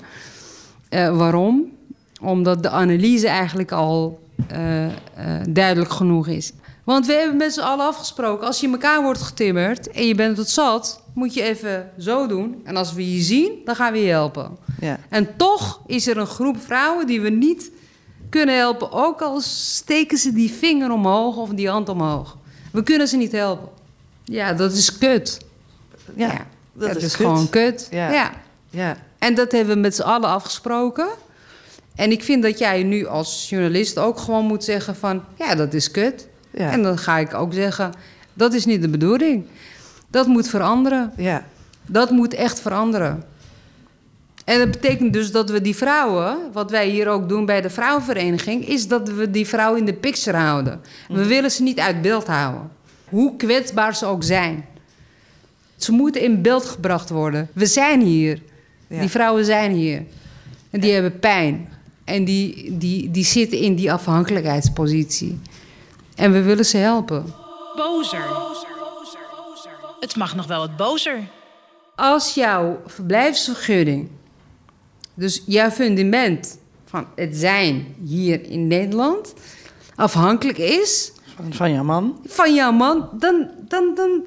Eh, 0.88 1.16
waarom? 1.16 1.72
Omdat 2.20 2.62
de 2.62 2.70
analyse 2.70 3.28
eigenlijk 3.28 3.72
al 3.72 4.20
eh, 4.48 4.84
eh, 4.84 4.92
duidelijk 5.48 5.92
genoeg 5.92 6.26
is. 6.26 6.52
Want 6.84 7.06
we 7.06 7.12
hebben 7.12 7.36
met 7.36 7.52
z'n 7.52 7.60
allen 7.60 7.86
afgesproken, 7.86 8.46
als 8.46 8.60
je 8.60 8.66
in 8.66 8.72
elkaar 8.72 9.02
wordt 9.02 9.22
getimmerd 9.22 9.90
en 9.90 10.06
je 10.06 10.14
bent 10.14 10.36
het 10.36 10.50
zat, 10.50 11.02
moet 11.14 11.34
je 11.34 11.42
even 11.42 11.90
zo 11.98 12.26
doen. 12.26 12.60
En 12.64 12.76
als 12.76 12.92
we 12.92 13.14
je 13.14 13.20
zien, 13.20 13.52
dan 13.64 13.74
gaan 13.74 13.92
we 13.92 13.98
je 13.98 14.10
helpen. 14.10 14.56
Ja. 14.80 14.98
En 15.08 15.36
toch 15.36 15.80
is 15.86 16.06
er 16.06 16.16
een 16.16 16.26
groep 16.26 16.62
vrouwen 16.62 17.06
die 17.06 17.20
we 17.20 17.30
niet 17.30 17.70
kunnen 18.32 18.56
helpen, 18.56 18.92
ook 18.92 19.20
al 19.20 19.40
steken 19.40 20.18
ze 20.18 20.32
die 20.32 20.50
vinger 20.50 20.90
omhoog 20.90 21.36
of 21.36 21.48
die 21.48 21.68
hand 21.68 21.88
omhoog. 21.88 22.36
We 22.72 22.82
kunnen 22.82 23.08
ze 23.08 23.16
niet 23.16 23.32
helpen. 23.32 23.68
Ja, 24.24 24.52
dat 24.52 24.72
is 24.72 24.98
kut. 24.98 25.38
Ja, 26.14 26.46
dat 26.72 26.88
het 26.88 26.96
is, 26.96 27.04
is 27.04 27.16
kut. 27.16 27.26
gewoon 27.26 27.50
kut. 27.50 27.88
Ja. 27.90 28.12
ja. 28.12 28.32
Ja. 28.70 28.96
En 29.18 29.34
dat 29.34 29.52
hebben 29.52 29.74
we 29.74 29.80
met 29.80 29.94
z'n 29.94 30.02
allen 30.02 30.28
afgesproken. 30.28 31.08
En 31.94 32.10
ik 32.10 32.22
vind 32.22 32.42
dat 32.42 32.58
jij 32.58 32.82
nu 32.82 33.06
als 33.06 33.48
journalist 33.48 33.98
ook 33.98 34.18
gewoon 34.18 34.44
moet 34.44 34.64
zeggen 34.64 34.96
van... 34.96 35.24
ja, 35.38 35.54
dat 35.54 35.74
is 35.74 35.90
kut. 35.90 36.26
Ja. 36.50 36.70
En 36.70 36.82
dan 36.82 36.98
ga 36.98 37.18
ik 37.18 37.34
ook 37.34 37.52
zeggen, 37.52 37.92
dat 38.34 38.52
is 38.52 38.64
niet 38.64 38.82
de 38.82 38.88
bedoeling. 38.88 39.46
Dat 40.10 40.26
moet 40.26 40.48
veranderen. 40.48 41.12
Ja. 41.16 41.44
Dat 41.86 42.10
moet 42.10 42.34
echt 42.34 42.60
veranderen. 42.60 43.24
En 44.44 44.58
dat 44.58 44.70
betekent 44.70 45.12
dus 45.12 45.32
dat 45.32 45.50
we 45.50 45.60
die 45.60 45.76
vrouwen, 45.76 46.38
wat 46.52 46.70
wij 46.70 46.88
hier 46.88 47.08
ook 47.08 47.28
doen 47.28 47.46
bij 47.46 47.60
de 47.60 47.70
vrouwenvereniging, 47.70 48.68
is 48.68 48.88
dat 48.88 49.08
we 49.08 49.30
die 49.30 49.46
vrouwen 49.46 49.78
in 49.78 49.86
de 49.86 49.94
picture 49.94 50.36
houden. 50.36 50.80
We 51.08 51.26
willen 51.26 51.50
ze 51.50 51.62
niet 51.62 51.78
uit 51.78 52.02
beeld 52.02 52.26
houden. 52.26 52.70
Hoe 53.08 53.36
kwetsbaar 53.36 53.96
ze 53.96 54.06
ook 54.06 54.22
zijn. 54.22 54.64
Ze 55.76 55.92
moeten 55.92 56.22
in 56.22 56.42
beeld 56.42 56.64
gebracht 56.64 57.10
worden. 57.10 57.48
We 57.52 57.66
zijn 57.66 58.00
hier. 58.00 58.42
Ja. 58.86 59.00
Die 59.00 59.08
vrouwen 59.08 59.44
zijn 59.44 59.72
hier. 59.72 60.02
En 60.70 60.80
die 60.80 60.92
hebben 60.92 61.18
pijn. 61.18 61.68
En 62.04 62.24
die, 62.24 62.76
die, 62.78 63.10
die 63.10 63.24
zitten 63.24 63.58
in 63.58 63.74
die 63.74 63.92
afhankelijkheidspositie. 63.92 65.40
En 66.14 66.32
we 66.32 66.42
willen 66.42 66.66
ze 66.66 66.76
helpen. 66.76 67.34
Bozer. 67.76 68.24
Het 70.00 70.16
mag 70.16 70.34
nog 70.34 70.46
wel 70.46 70.58
wat 70.58 70.76
bozer. 70.76 71.18
Als 71.94 72.34
jouw 72.34 72.80
verblijfsvergunning, 72.86 74.08
dus 75.14 75.42
jouw 75.46 75.70
fundament 75.70 76.58
van 76.84 77.06
het 77.14 77.36
zijn 77.36 77.94
hier 78.04 78.50
in 78.50 78.66
Nederland, 78.66 79.34
afhankelijk 79.94 80.58
is 80.58 81.12
Van, 81.36 81.52
van 81.52 81.72
jouw 81.72 81.84
man. 81.84 82.18
van 82.26 82.54
jouw 82.54 82.72
man, 82.72 83.08
dan, 83.18 83.48
dan, 83.68 83.92
dan 83.94 84.24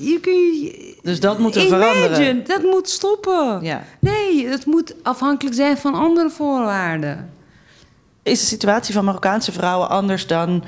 je 0.00 0.18
kun 0.20 0.32
je. 0.32 0.96
Dus 1.02 1.20
dat 1.20 1.38
moet 1.38 1.54
er 1.56 1.66
Imagine, 1.66 1.92
veranderen. 1.92 2.44
Dat 2.46 2.62
moet 2.62 2.88
stoppen. 2.88 3.58
Ja. 3.62 3.84
Nee, 3.98 4.46
het 4.46 4.66
moet 4.66 4.94
afhankelijk 5.02 5.56
zijn 5.56 5.76
van 5.76 5.94
andere 5.94 6.30
voorwaarden. 6.30 7.30
Is 8.22 8.40
de 8.40 8.46
situatie 8.46 8.94
van 8.94 9.04
Marokkaanse 9.04 9.52
vrouwen 9.52 9.88
anders 9.88 10.26
dan 10.26 10.64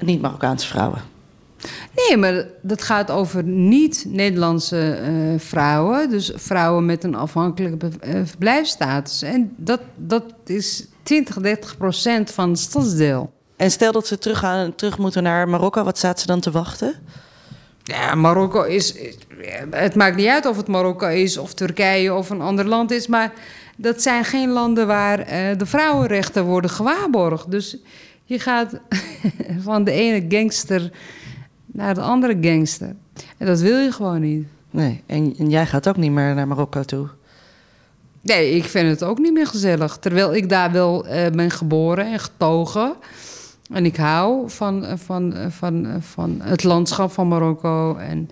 niet-Marokkaanse 0.00 0.66
vrouwen? 0.66 1.02
Nee, 1.96 2.16
maar 2.16 2.44
dat 2.62 2.82
gaat 2.82 3.10
over 3.10 3.42
niet-Nederlandse 3.44 4.90
eh, 4.92 5.12
vrouwen. 5.38 6.10
Dus 6.10 6.32
vrouwen 6.34 6.86
met 6.86 7.04
een 7.04 7.14
afhankelijke 7.14 7.76
be- 7.76 7.90
eh, 8.00 8.20
verblijfsstatus. 8.24 9.22
En 9.22 9.52
dat, 9.56 9.80
dat 9.96 10.24
is 10.46 10.86
20, 11.02 11.40
30 11.40 11.76
procent 11.76 12.30
van 12.30 12.48
het 12.50 12.58
stadsdeel. 12.58 13.32
En 13.56 13.70
stel 13.70 13.92
dat 13.92 14.06
ze 14.06 14.18
terug, 14.18 14.38
gaan, 14.38 14.74
terug 14.74 14.98
moeten 14.98 15.22
naar 15.22 15.48
Marokko, 15.48 15.84
wat 15.84 15.98
staat 15.98 16.20
ze 16.20 16.26
dan 16.26 16.40
te 16.40 16.50
wachten? 16.50 16.94
Ja, 17.82 18.14
Marokko 18.14 18.62
is, 18.62 18.92
is- 18.92 19.16
Het 19.70 19.94
maakt 19.94 20.16
niet 20.16 20.26
uit 20.28 20.46
of 20.46 20.56
het 20.56 20.68
Marokko 20.68 21.06
is, 21.08 21.36
of 21.38 21.54
Turkije 21.54 22.14
of 22.14 22.30
een 22.30 22.40
ander 22.40 22.66
land 22.68 22.90
is. 22.90 23.06
Maar 23.06 23.32
dat 23.76 24.02
zijn 24.02 24.24
geen 24.24 24.48
landen 24.50 24.86
waar 24.86 25.18
eh, 25.18 25.58
de 25.58 25.66
vrouwenrechten 25.66 26.44
worden 26.44 26.70
gewaarborgd. 26.70 27.50
Dus 27.50 27.76
je 28.24 28.38
gaat 28.38 28.78
van 29.62 29.84
de 29.84 29.90
ene 29.90 30.24
gangster 30.28 30.90
naar 31.74 31.94
de 31.94 32.00
andere 32.00 32.36
gangster. 32.40 32.94
En 33.36 33.46
dat 33.46 33.60
wil 33.60 33.78
je 33.78 33.92
gewoon 33.92 34.20
niet. 34.20 34.46
Nee, 34.70 35.02
en, 35.06 35.34
en 35.38 35.50
jij 35.50 35.66
gaat 35.66 35.88
ook 35.88 35.96
niet 35.96 36.10
meer 36.10 36.34
naar 36.34 36.48
Marokko 36.48 36.82
toe. 36.82 37.08
Nee, 38.20 38.50
ik 38.50 38.64
vind 38.64 38.88
het 38.88 39.02
ook 39.04 39.18
niet 39.18 39.32
meer 39.32 39.46
gezellig. 39.46 39.96
Terwijl 39.96 40.34
ik 40.34 40.48
daar 40.48 40.72
wel 40.72 41.06
eh, 41.06 41.30
ben 41.30 41.50
geboren 41.50 42.12
en 42.12 42.18
getogen. 42.18 42.94
En 43.72 43.84
ik 43.84 43.96
hou 43.96 44.50
van, 44.50 44.84
eh, 44.84 44.96
van, 44.96 45.34
eh, 45.34 45.46
van, 45.50 45.86
van 46.00 46.40
het 46.42 46.64
landschap 46.64 47.12
van 47.12 47.28
Marokko 47.28 47.96
en 47.96 48.30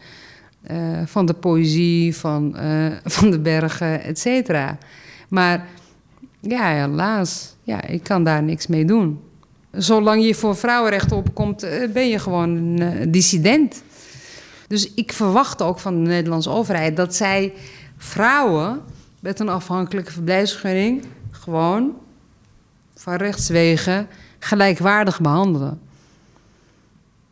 van 1.04 1.26
de 1.26 1.34
poëzie, 1.34 2.16
van, 2.16 2.56
van 3.04 3.30
de 3.30 3.38
bergen, 3.38 4.02
et 4.02 4.18
cetera. 4.18 4.78
Maar 5.28 5.66
ja, 6.40 6.68
helaas, 6.68 7.56
ja, 7.62 7.82
ik 7.82 8.02
kan 8.02 8.24
daar 8.24 8.42
niks 8.42 8.66
mee 8.66 8.84
doen. 8.84 9.20
Zolang 9.72 10.24
je 10.24 10.34
voor 10.34 10.56
vrouwenrechten 10.56 11.16
opkomt, 11.16 11.62
eh, 11.62 11.88
ben 11.90 12.08
je 12.08 12.18
gewoon 12.18 12.48
een 12.48 12.78
eh, 12.82 13.06
dissident. 13.08 13.82
Dus 14.68 14.94
ik 14.94 15.12
verwacht 15.12 15.62
ook 15.62 15.78
van 15.78 16.04
de 16.04 16.10
Nederlandse 16.10 16.50
overheid 16.50 16.96
dat 16.96 17.14
zij 17.14 17.52
vrouwen 17.96 18.80
met 19.20 19.40
een 19.40 19.48
afhankelijke 19.48 20.12
verblijfsvergunning 20.12 21.04
gewoon 21.30 21.92
van 22.94 23.14
rechtswegen 23.14 24.06
gelijkwaardig 24.38 25.20
behandelen. 25.20 25.80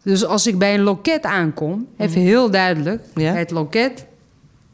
Dus 0.03 0.25
als 0.25 0.47
ik 0.47 0.59
bij 0.59 0.75
een 0.75 0.83
loket 0.83 1.25
aankom, 1.25 1.87
even 1.97 2.21
heel 2.21 2.51
duidelijk, 2.51 3.03
Ja. 3.15 3.31
bij 3.31 3.41
het 3.41 3.51
loket, 3.51 4.07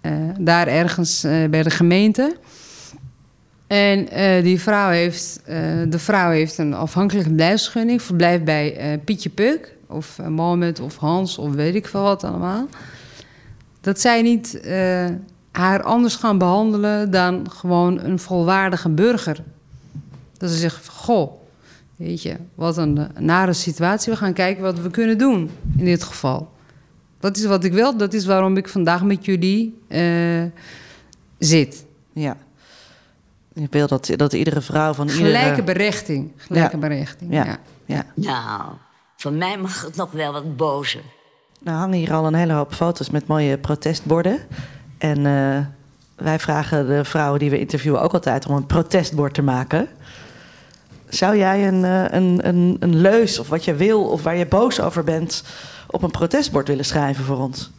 eh, 0.00 0.12
daar 0.38 0.66
ergens 0.66 1.20
bij 1.50 1.62
de 1.62 1.70
gemeente. 1.70 2.36
En 3.66 4.08
eh, 4.08 4.42
die 4.42 4.60
vrouw 4.60 4.90
heeft, 4.90 5.40
eh, 5.44 5.56
de 5.88 5.98
vrouw 5.98 6.30
heeft 6.30 6.58
een 6.58 6.74
afhankelijke 6.74 7.28
verblijfsvergunning, 7.28 8.02
verblijft 8.02 8.44
bij 8.44 8.76
eh, 8.76 8.98
Pietje 9.04 9.30
Puk 9.30 9.74
of 9.86 10.18
Mohammed 10.28 10.80
of 10.80 10.96
Hans 10.96 11.38
of 11.38 11.52
weet 11.52 11.74
ik 11.74 11.86
veel 11.86 12.02
wat 12.02 12.24
allemaal. 12.24 12.66
Dat 13.80 14.00
zij 14.00 14.22
niet 14.22 14.60
haar 15.50 15.82
anders 15.82 16.14
gaan 16.14 16.38
behandelen 16.38 17.10
dan 17.10 17.50
gewoon 17.50 18.00
een 18.00 18.18
volwaardige 18.18 18.88
burger. 18.88 19.42
Dat 20.38 20.50
ze 20.50 20.56
zeggen, 20.56 20.92
goh, 20.92 21.32
weet 21.96 22.22
je, 22.22 22.36
wat 22.54 22.76
een 22.76 23.08
nare 23.18 23.52
situatie. 23.52 24.12
We 24.12 24.18
gaan 24.18 24.32
kijken 24.32 24.62
wat 24.62 24.80
we 24.80 24.90
kunnen 24.90 25.18
doen 25.18 25.50
in 25.76 25.84
dit 25.84 26.02
geval. 26.02 26.52
Dat 27.20 27.36
is 27.36 27.44
wat 27.44 27.64
ik 27.64 27.72
wil, 27.72 27.96
dat 27.96 28.14
is 28.14 28.24
waarom 28.24 28.56
ik 28.56 28.68
vandaag 28.68 29.04
met 29.04 29.24
jullie 29.24 29.78
zit. 31.38 31.84
Ja. 32.12 32.36
Je 33.58 33.66
wil 33.70 33.86
dat, 33.86 34.10
dat 34.16 34.32
iedere 34.32 34.60
vrouw 34.60 34.92
van 34.92 35.08
Gelijke 35.08 35.48
iedere... 35.48 35.62
berechting. 35.62 36.32
Gelijke 36.36 36.74
Ja. 36.76 36.80
berechting, 36.88 37.32
Ja. 37.34 37.44
ja. 37.44 37.56
Ja. 37.84 38.04
Nou, 38.14 38.62
van 39.16 39.38
mij 39.38 39.58
mag 39.58 39.84
het 39.84 39.96
nog 39.96 40.10
wel 40.10 40.32
wat 40.32 40.56
bozer. 40.56 41.00
Nou 41.62 41.78
hangen 41.78 41.98
hier 41.98 42.12
al 42.12 42.26
een 42.26 42.34
hele 42.34 42.52
hoop 42.52 42.74
foto's 42.74 43.10
met 43.10 43.26
mooie 43.26 43.58
protestborden. 43.58 44.38
En 44.98 45.26
eh, 45.26 45.58
wij 46.24 46.38
vragen 46.38 46.86
de 46.86 47.04
vrouwen 47.04 47.38
die 47.38 47.50
we 47.50 47.58
interviewen 47.58 48.00
ook 48.02 48.12
altijd 48.12 48.46
om 48.46 48.56
een 48.56 48.66
protestbord 48.66 49.34
te 49.34 49.42
maken. 49.42 49.88
Zou 51.08 51.36
jij 51.36 51.68
een, 51.68 51.84
eh, 51.84 52.04
een, 52.08 52.48
een, 52.48 52.76
een 52.80 52.96
leus 52.96 53.38
of 53.38 53.48
wat 53.48 53.64
je 53.64 53.74
wil 53.74 54.04
of 54.04 54.22
waar 54.22 54.36
je 54.36 54.46
boos 54.46 54.80
over 54.80 55.04
bent 55.04 55.44
op 55.86 56.02
een 56.02 56.10
protestbord 56.10 56.68
willen 56.68 56.84
schrijven 56.84 57.24
voor 57.24 57.38
ons? 57.38 57.70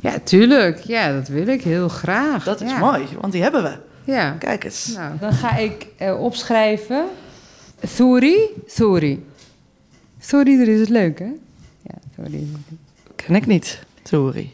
Ja, 0.00 0.18
tuurlijk. 0.24 0.78
Ja, 0.78 1.12
dat 1.12 1.28
wil 1.28 1.46
ik 1.46 1.62
heel 1.62 1.88
graag. 1.88 2.44
Dat 2.44 2.60
is 2.60 2.70
ja. 2.70 2.78
mooi, 2.78 3.06
want 3.20 3.32
die 3.32 3.42
hebben 3.42 3.62
we. 3.62 3.76
Ja. 4.06 4.30
Kijk 4.38 4.64
eens. 4.64 4.86
Nou, 4.86 5.18
dan 5.20 5.32
ga 5.32 5.56
ik 5.56 5.86
eh, 5.96 6.20
opschrijven. 6.20 7.04
Thuri, 7.94 8.36
Thuri. 8.74 9.26
Thuri, 10.26 10.58
dat 10.58 10.66
is 10.66 10.80
het 10.80 10.88
leuk, 10.88 11.18
hè? 11.18 11.30
Ja, 11.82 11.94
Thuri. 12.14 12.52
Ken 13.16 13.34
ik 13.34 13.46
niet, 13.46 13.78
Toeri. 14.02 14.52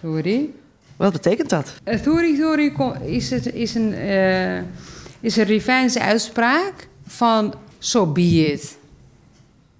Thuri. 0.00 0.54
Wat 0.96 1.12
betekent 1.12 1.48
dat? 1.48 1.72
Uh, 1.84 1.94
Thuri, 1.94 2.36
Thuri 2.36 2.72
is, 3.04 3.30
het, 3.30 3.52
is 3.52 3.74
een, 3.74 3.94
eh 3.94 4.60
is 5.20 5.36
een 5.36 5.44
Rivijnse 5.44 6.00
uitspraak 6.00 6.88
van 7.06 7.54
so 7.78 8.06
be 8.06 8.52
it. 8.52 8.76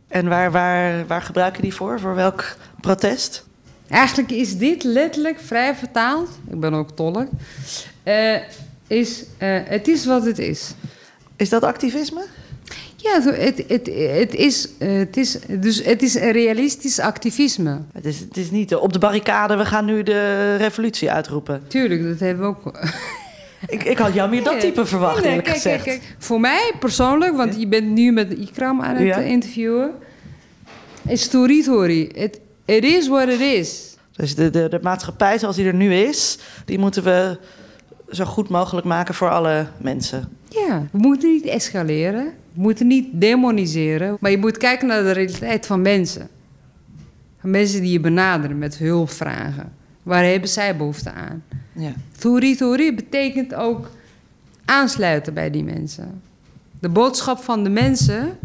En 0.09 0.29
waar, 0.29 0.51
waar, 0.51 1.07
waar 1.07 1.23
gebruik 1.23 1.57
je 1.57 1.63
die 1.63 1.75
voor? 1.75 2.01
Voor 2.01 2.15
welk 2.15 2.57
protest? 2.81 3.45
Eigenlijk 3.89 4.31
is 4.31 4.57
dit 4.59 4.85
letterlijk 4.85 5.41
vrij 5.41 5.75
vertaald. 5.75 6.29
Ik 6.51 6.61
ben 6.61 6.75
ook 6.75 6.91
tolk. 6.91 7.29
eh, 8.03 8.37
is, 8.93 9.25
eh, 9.39 9.59
het 9.65 9.89
is 9.89 10.07
wat 10.07 10.25
het 10.25 10.39
is. 10.39 10.75
Is 11.37 11.49
dat 11.49 11.63
activisme? 11.63 12.25
Ja, 12.97 13.21
het, 13.23 13.65
het, 13.69 13.87
het, 14.19 14.35
is, 14.35 14.69
eh, 14.79 14.93
het, 14.99 15.17
is, 15.17 15.39
dus 15.61 15.85
het 15.85 16.03
is 16.03 16.15
een 16.15 16.31
realistisch 16.33 16.99
activisme. 17.01 17.81
Het 17.93 18.05
is, 18.05 18.19
het 18.19 18.37
is 18.37 18.51
niet 18.51 18.73
eh, 18.73 18.83
op 18.83 18.93
de 18.93 18.99
barricade, 18.99 19.57
we 19.57 19.65
gaan 19.65 19.85
nu 19.85 20.03
de 20.03 20.57
revolutie 20.57 21.11
uitroepen. 21.11 21.63
Tuurlijk, 21.67 22.03
dat 22.09 22.19
hebben 22.19 22.45
we 22.47 22.49
ook. 22.49 22.73
Ik, 23.67 23.85
ik 23.85 23.99
had 23.99 24.15
jou 24.15 24.31
meer 24.31 24.43
dat 24.43 24.61
type 24.61 24.87
verwacht, 24.87 25.15
Nee, 25.15 25.23
nee, 25.23 25.31
eerlijk 25.31 25.49
kijk, 25.49 25.63
gezegd. 25.63 25.85
kijk, 25.85 26.01
kijk. 26.01 26.17
Voor 26.19 26.41
mij 26.41 26.73
persoonlijk, 26.79 27.37
want 27.37 27.61
je 27.61 27.67
bent 27.69 27.89
nu 27.89 28.13
met 28.13 28.33
Ikram 28.33 28.83
aan 28.83 28.95
het 28.95 29.07
Ja. 29.07 29.17
interviewen. 29.19 29.91
Is 31.09 31.29
Tori. 31.29 32.07
It, 32.07 32.41
it 32.65 32.85
is 32.85 33.09
what 33.09 33.29
it 33.29 33.41
is. 33.41 33.97
Dus 34.17 34.35
de, 34.35 34.51
de, 34.51 34.69
de 34.69 34.79
maatschappij 34.83 35.39
zoals 35.39 35.57
die 35.57 35.67
er 35.67 35.75
nu 35.75 35.95
is, 35.95 36.39
die 36.65 36.79
moeten 36.79 37.03
we 37.03 37.39
zo 38.13 38.25
goed 38.25 38.49
mogelijk 38.49 38.87
maken 38.87 39.15
voor 39.15 39.31
alle 39.31 39.67
mensen. 39.79 40.29
Ja, 40.49 40.87
we 40.93 40.99
moeten 40.99 41.33
niet 41.33 41.45
escaleren. 41.45 42.25
We 42.55 42.61
moeten 42.61 42.87
niet 42.87 43.09
demoniseren, 43.13 44.17
maar 44.21 44.31
je 44.31 44.39
moet 44.39 44.57
kijken 44.57 44.87
naar 44.87 45.03
de 45.03 45.11
realiteit 45.11 45.67
van 45.67 45.83
mensen. 45.83 46.29
Van 47.41 47.51
mensen 47.51 47.81
die 47.81 47.93
je 47.93 48.01
benaderen 48.01 48.59
met 48.59 48.79
hulpvragen. 48.79 49.73
Waar 50.03 50.25
hebben 50.25 50.49
zij 50.49 50.77
behoefte 50.77 51.13
aan? 51.13 51.45
Ja. 51.73 51.93
Thuri 52.19 52.95
betekent 52.95 53.55
ook 53.55 53.91
aansluiten 54.65 55.35
bij 55.35 55.51
die 55.51 55.65
mensen. 55.65 56.23
De 56.81 56.89
boodschap 56.89 57.39
van 57.39 57.65
de 57.65 57.71
mensen 57.71 58.39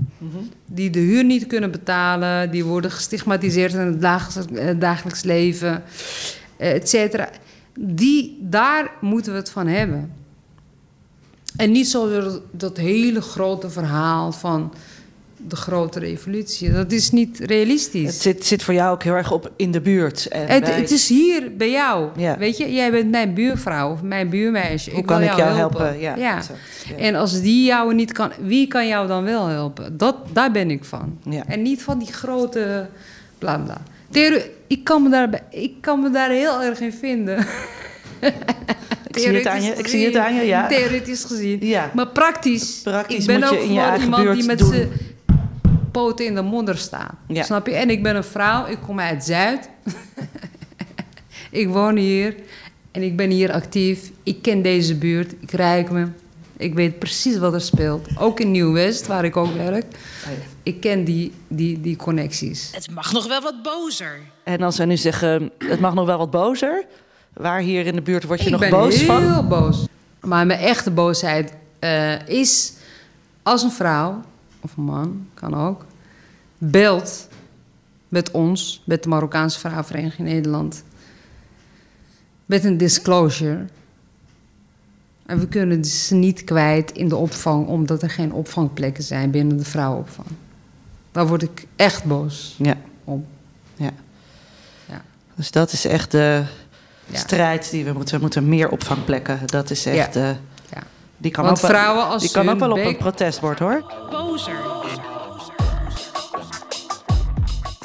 die 0.66 0.90
de 0.90 1.00
huur 1.00 1.24
niet 1.24 1.48
kunnen 1.48 1.72
betalen, 1.72 2.52
die 2.52 2.66
worden 2.66 2.92
gestigmatiseerd 2.92 3.74
in 3.74 3.80
het 3.80 4.02
dagelijks, 4.02 4.52
eh, 4.52 4.80
dagelijks 4.80 5.24
leven, 5.24 5.84
eh, 6.58 6.74
et 6.74 6.90
cetera. 6.90 7.30
Die, 7.80 8.38
daar 8.42 8.92
moeten 9.02 9.32
we 9.32 9.38
het 9.38 9.50
van 9.50 9.68
hebben. 9.68 10.12
En 11.58 11.72
niet 11.72 11.88
zo 11.88 12.22
dat, 12.22 12.42
dat 12.52 12.78
hele 12.78 13.22
grote 13.22 13.70
verhaal 13.70 14.32
van 14.32 14.74
de 15.38 15.56
grote 15.56 16.00
revolutie. 16.00 16.72
Dat 16.72 16.92
is 16.92 17.12
niet 17.12 17.40
realistisch. 17.40 18.06
Het 18.14 18.22
zit, 18.22 18.46
zit 18.46 18.64
voor 18.64 18.74
jou 18.74 18.92
ook 18.94 19.04
heel 19.04 19.14
erg 19.14 19.32
op 19.32 19.52
in 19.56 19.72
de 19.72 19.82
buurt. 19.82 20.28
En 20.28 20.48
Het, 20.48 20.64
bij- 20.64 20.74
het 20.74 20.92
is 20.92 21.10
hier 21.10 21.56
bij 21.58 21.72
jou. 21.72 22.10
Ja. 22.18 22.38
Weet 22.38 22.58
je, 22.58 22.74
jij 22.74 22.92
bent 22.92 23.10
mijn 23.12 23.34
buurvrouw 23.34 23.92
of 23.92 24.02
mijn 24.02 24.30
buurmeisje. 24.30 24.90
Hoe 24.90 25.00
ik 25.00 25.06
kan 25.06 25.20
wil 25.20 25.28
ik 25.30 25.36
jou 25.36 25.56
helpen? 25.56 26.00
Ja, 26.00 26.38
exact. 26.38 26.60
Ja. 26.90 26.96
En 26.96 27.16
als 27.16 27.42
die 27.42 27.66
jou 27.66 27.94
niet 27.94 28.12
kan, 28.12 28.32
wie 28.42 28.68
kan 28.68 28.88
jou 28.88 29.08
dan 29.08 29.24
wel 29.24 29.46
helpen? 29.48 29.98
Dat, 29.98 30.16
daar 30.34 30.52
ben 30.52 30.72
ik 30.72 30.84
van. 30.84 31.18
En 31.48 31.62
niet 31.62 31.84
van 31.84 32.00
die 32.00 32.14
grote 32.14 32.88
bla 33.38 33.58
bla. 33.58 33.82
Ik, 34.68 34.84
kan 34.84 35.04
me 35.04 35.10
daar, 35.10 35.42
ik 35.50 35.82
kan 35.82 36.02
me 36.02 36.10
daar 36.10 36.30
heel 36.30 36.64
erg 36.64 36.80
in 36.80 36.94
vinden. 36.94 37.46
Ik 39.18 39.24
zie 39.24 39.36
het 39.36 39.48
aan 39.48 39.64
je, 39.64 39.74
ik 39.74 39.88
zie 39.88 40.06
het 40.06 40.16
aan 40.16 40.36
je, 40.36 40.42
ja. 40.42 40.68
Theoretisch 40.68 41.24
gezien. 41.24 41.60
Ja. 41.62 41.92
Maar 41.94 42.08
praktisch. 42.08 42.82
Praktisch 42.84 43.18
ik 43.18 43.26
ben 43.26 43.40
je 43.40 43.46
ook 43.46 43.52
in 43.52 43.74
je 43.74 43.80
gewoon 43.80 43.90
eigen 43.90 44.04
iemand 44.04 44.34
die 44.34 44.46
met 44.46 44.60
zijn 44.60 44.90
poten 45.92 46.26
in 46.26 46.36
de 46.36 46.42
modder 46.42 46.78
staat. 46.78 47.14
Ja. 47.28 47.44
Snap 47.44 47.68
je? 47.68 47.74
En 47.74 47.90
ik 47.90 48.04
ben 48.04 48.16
een 48.16 48.24
vrouw, 48.24 48.68
ik 48.68 48.78
kom 48.86 49.00
uit 49.00 49.24
Zuid. 49.24 49.70
ik 51.52 51.68
woon 51.68 51.96
hier 51.96 52.36
en 52.92 53.04
ik 53.04 53.16
ben 53.16 53.30
hier 53.30 53.52
actief. 53.52 54.12
Ik 54.24 54.42
ken 54.42 54.62
deze 54.62 54.96
buurt, 54.96 55.34
ik 55.40 55.52
rijk 55.52 55.92
me. 55.92 56.08
Ik 56.58 56.74
weet 56.74 57.00
precies 57.00 57.38
wat 57.38 57.54
er 57.54 57.62
speelt. 57.62 58.08
Ook 58.18 58.40
in 58.40 58.52
Nieuw-West, 58.52 59.08
waar 59.08 59.26
ik 59.26 59.38
ook 59.38 59.54
werk. 59.54 59.86
Ik 60.64 60.80
ken 60.80 61.04
die, 61.04 61.34
die, 61.48 61.82
die 61.82 61.96
connecties. 61.96 62.72
Het 62.74 62.92
mag 62.92 63.14
nog 63.14 63.28
wel 63.28 63.42
wat 63.42 63.62
bozer. 63.64 64.20
En 64.44 64.62
als 64.62 64.78
wij 64.78 64.86
nu 64.86 64.98
zeggen, 64.98 65.52
het 65.58 65.80
mag 65.80 65.94
nog 65.94 66.06
wel 66.06 66.18
wat 66.18 66.32
bozer. 66.32 66.86
Waar 67.34 67.60
hier 67.60 67.86
in 67.86 67.96
de 67.96 68.02
buurt 68.02 68.24
word 68.24 68.40
je 68.40 68.46
ik 68.46 68.52
nog 68.52 68.60
ben 68.60 68.70
boos 68.70 68.96
heel 68.96 69.06
van? 69.06 69.48
boos. 69.48 69.86
Maar 70.22 70.46
mijn 70.46 70.60
echte 70.60 70.92
boosheid 70.92 71.54
eh, 71.80 72.28
is 72.28 72.74
als 73.44 73.64
een 73.64 73.72
vrouw, 73.72 74.22
of 74.62 74.78
een 74.78 74.84
man, 74.84 75.28
kan 75.34 75.56
ook, 75.56 75.86
belt 76.58 77.28
met 78.08 78.32
ons, 78.32 78.82
met 78.86 79.04
de 79.04 79.10
Marokkaanse 79.10 79.60
Vrouwenvereniging 79.60 80.28
Nederland, 80.28 80.84
met 82.46 82.64
een 82.64 82.78
disclosure. 82.78 83.66
En 85.28 85.40
we 85.40 85.48
kunnen 85.48 85.86
ze 85.86 86.16
niet 86.16 86.44
kwijt 86.44 86.92
in 86.92 87.08
de 87.08 87.16
opvang, 87.16 87.68
omdat 87.68 88.02
er 88.02 88.10
geen 88.10 88.34
opvangplekken 88.34 89.04
zijn 89.04 89.32
binnen 89.32 89.58
de 89.58 89.64
vrouwenopvang. 89.66 90.28
Daar 91.12 91.28
word 91.28 91.42
ik 91.44 91.68
echt 91.76 92.04
boos 92.04 92.56
Ja, 92.58 92.76
om. 93.04 93.26
ja. 93.76 93.90
Ja. 94.86 95.02
Dus 95.36 95.52
dat 95.52 95.72
is 95.72 95.86
echt 95.86 96.12
de 96.12 96.44
Ja. 97.06 97.18
strijd 97.18 97.70
die 97.72 97.86
we 97.86 97.92
moeten. 97.94 98.16
We 98.16 98.22
moeten 98.22 98.50
meer 98.50 98.70
opvangplekken. 98.70 99.40
Dat 99.46 99.70
is 99.70 99.86
echt. 99.86 100.14
Ja. 100.14 100.22
eh, 100.22 100.36
Ja. 100.74 100.84
die 101.18 101.32
kan 101.32 101.44
Want 101.46 101.56
ook 101.58 101.62
wel, 101.62 101.72
vrouwen 101.72 102.08
als 102.08 102.22
die 102.22 102.32
kan 102.32 102.50
ook 102.50 102.60
wel 102.60 102.72
op 102.72 102.78
een 102.78 102.98
protestbord 102.98 103.60
hoor. 103.60 103.94
Bozer. 104.10 104.56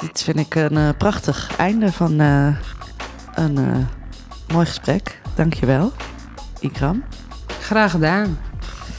Dit 0.01 0.23
vind 0.23 0.39
ik 0.39 0.55
een 0.55 0.77
eh, 0.77 0.89
prachtig 0.97 1.55
einde 1.57 1.91
van 1.91 2.19
eh, 2.19 2.47
een 3.33 3.57
eh, 3.57 3.77
mooi 4.53 4.65
gesprek. 4.65 5.21
Dankjewel, 5.35 5.91
Ikram. 6.59 7.03
Graag 7.63 7.91
gedaan. 7.91 8.39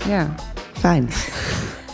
Ja. 0.09 0.35
Fijn. 0.73 1.09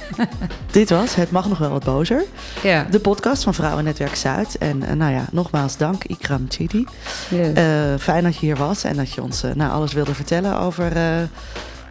Dit 0.70 0.90
was 0.90 1.14
Het 1.14 1.30
Mag 1.30 1.48
Nog 1.48 1.58
Wel 1.58 1.70
Wat 1.70 1.84
Bozer. 1.84 2.24
Ja. 2.62 2.86
De 2.90 3.00
podcast 3.00 3.42
van 3.42 3.54
Vrouwennetwerk 3.54 4.14
Zuid. 4.14 4.58
En 4.58 4.82
eh, 4.82 4.94
nou 4.94 5.12
ja, 5.12 5.24
nogmaals 5.32 5.76
dank 5.76 6.04
Ikram 6.04 6.46
Chidi. 6.48 6.86
Yes. 7.30 7.52
Eh, 7.54 7.64
fijn 7.98 8.24
dat 8.24 8.34
je 8.34 8.46
hier 8.46 8.56
was 8.56 8.84
en 8.84 8.96
dat 8.96 9.12
je 9.12 9.22
ons 9.22 9.42
eh, 9.42 9.52
nou, 9.54 9.72
alles 9.72 9.92
wilde 9.92 10.14
vertellen 10.14 10.58
over 10.58 10.92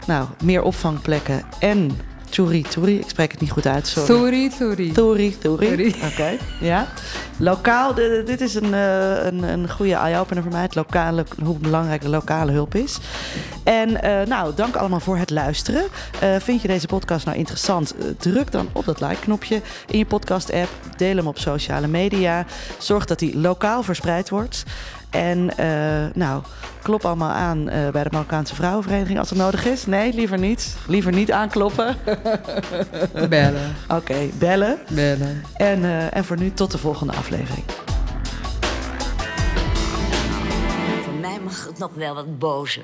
nou, 0.05 0.27
meer 0.43 0.61
opvangplekken 0.61 1.41
en 1.59 1.91
Turi 2.29 2.61
Turi. 2.61 2.99
Ik 2.99 3.09
spreek 3.09 3.31
het 3.31 3.41
niet 3.41 3.51
goed 3.51 3.67
uit, 3.67 3.87
sorry. 3.87 4.07
Sorry, 4.07 4.49
sorry. 4.49 4.91
Turi 4.91 5.37
Turi. 5.37 5.67
Turi. 5.69 5.95
Oké, 6.11 6.37
ja. 6.59 6.87
Lokaal, 7.37 7.93
dit 8.25 8.41
is 8.41 8.55
een, 8.55 8.73
eh, 8.73 9.25
een, 9.25 9.43
een 9.43 9.69
goede 9.69 9.93
eye-opener 9.93 10.43
voor 10.43 10.51
mij. 10.51 10.61
Het 10.61 10.75
lokale, 10.75 11.25
hoe 11.43 11.57
belangrijk 11.57 12.01
de 12.01 12.09
lokale 12.09 12.51
hulp 12.51 12.75
is. 12.75 12.99
En 13.63 14.01
eh, 14.01 14.27
nou, 14.27 14.55
dank 14.55 14.75
allemaal 14.75 14.99
voor 14.99 15.17
het 15.17 15.29
luisteren. 15.29 15.83
Eh, 16.19 16.35
vind 16.39 16.61
je 16.61 16.67
deze 16.67 16.87
podcast 16.87 17.25
nou 17.25 17.37
interessant? 17.37 17.93
Druk 18.17 18.51
dan 18.51 18.69
op 18.71 18.85
dat 18.85 19.01
like-knopje 19.01 19.61
in 19.87 19.97
je 19.97 20.05
podcast-app. 20.05 20.69
Deel 20.97 21.15
hem 21.15 21.27
op 21.27 21.37
sociale 21.37 21.87
media. 21.87 22.45
Zorg 22.77 23.05
dat 23.05 23.19
hij 23.19 23.33
lokaal 23.35 23.83
verspreid 23.83 24.29
wordt. 24.29 24.63
En 25.09 25.57
eh, 25.57 26.15
nou, 26.15 26.43
klop 26.81 27.05
allemaal 27.05 27.31
aan 27.31 27.69
eh, 27.69 27.89
bij 27.89 28.03
de 28.03 28.09
Marokkaanse 28.11 28.55
Vrouwenvereniging 28.55 29.19
als 29.19 29.29
het 29.29 29.39
nodig 29.39 29.65
is. 29.65 29.85
Nee, 29.85 30.13
liever 30.13 30.37
niet. 30.37 30.77
Liever 30.87 31.11
niet 31.11 31.31
aankloppen. 31.31 31.95
Bellen. 33.29 33.75
Oké, 33.87 34.29
bellen. 34.39 34.79
Bellen. 34.89 35.43
En, 35.55 35.83
eh, 35.83 36.15
en 36.15 36.25
voor 36.25 36.37
nu 36.37 36.51
tot 36.53 36.71
de 36.71 36.77
volgende 36.77 37.13
aflevering. 37.13 37.65
Voor 41.03 41.13
mij 41.21 41.39
mag 41.43 41.65
het 41.65 41.77
nog 41.77 41.91
wel 41.93 42.15
wat 42.15 42.39
bozer. 42.39 42.83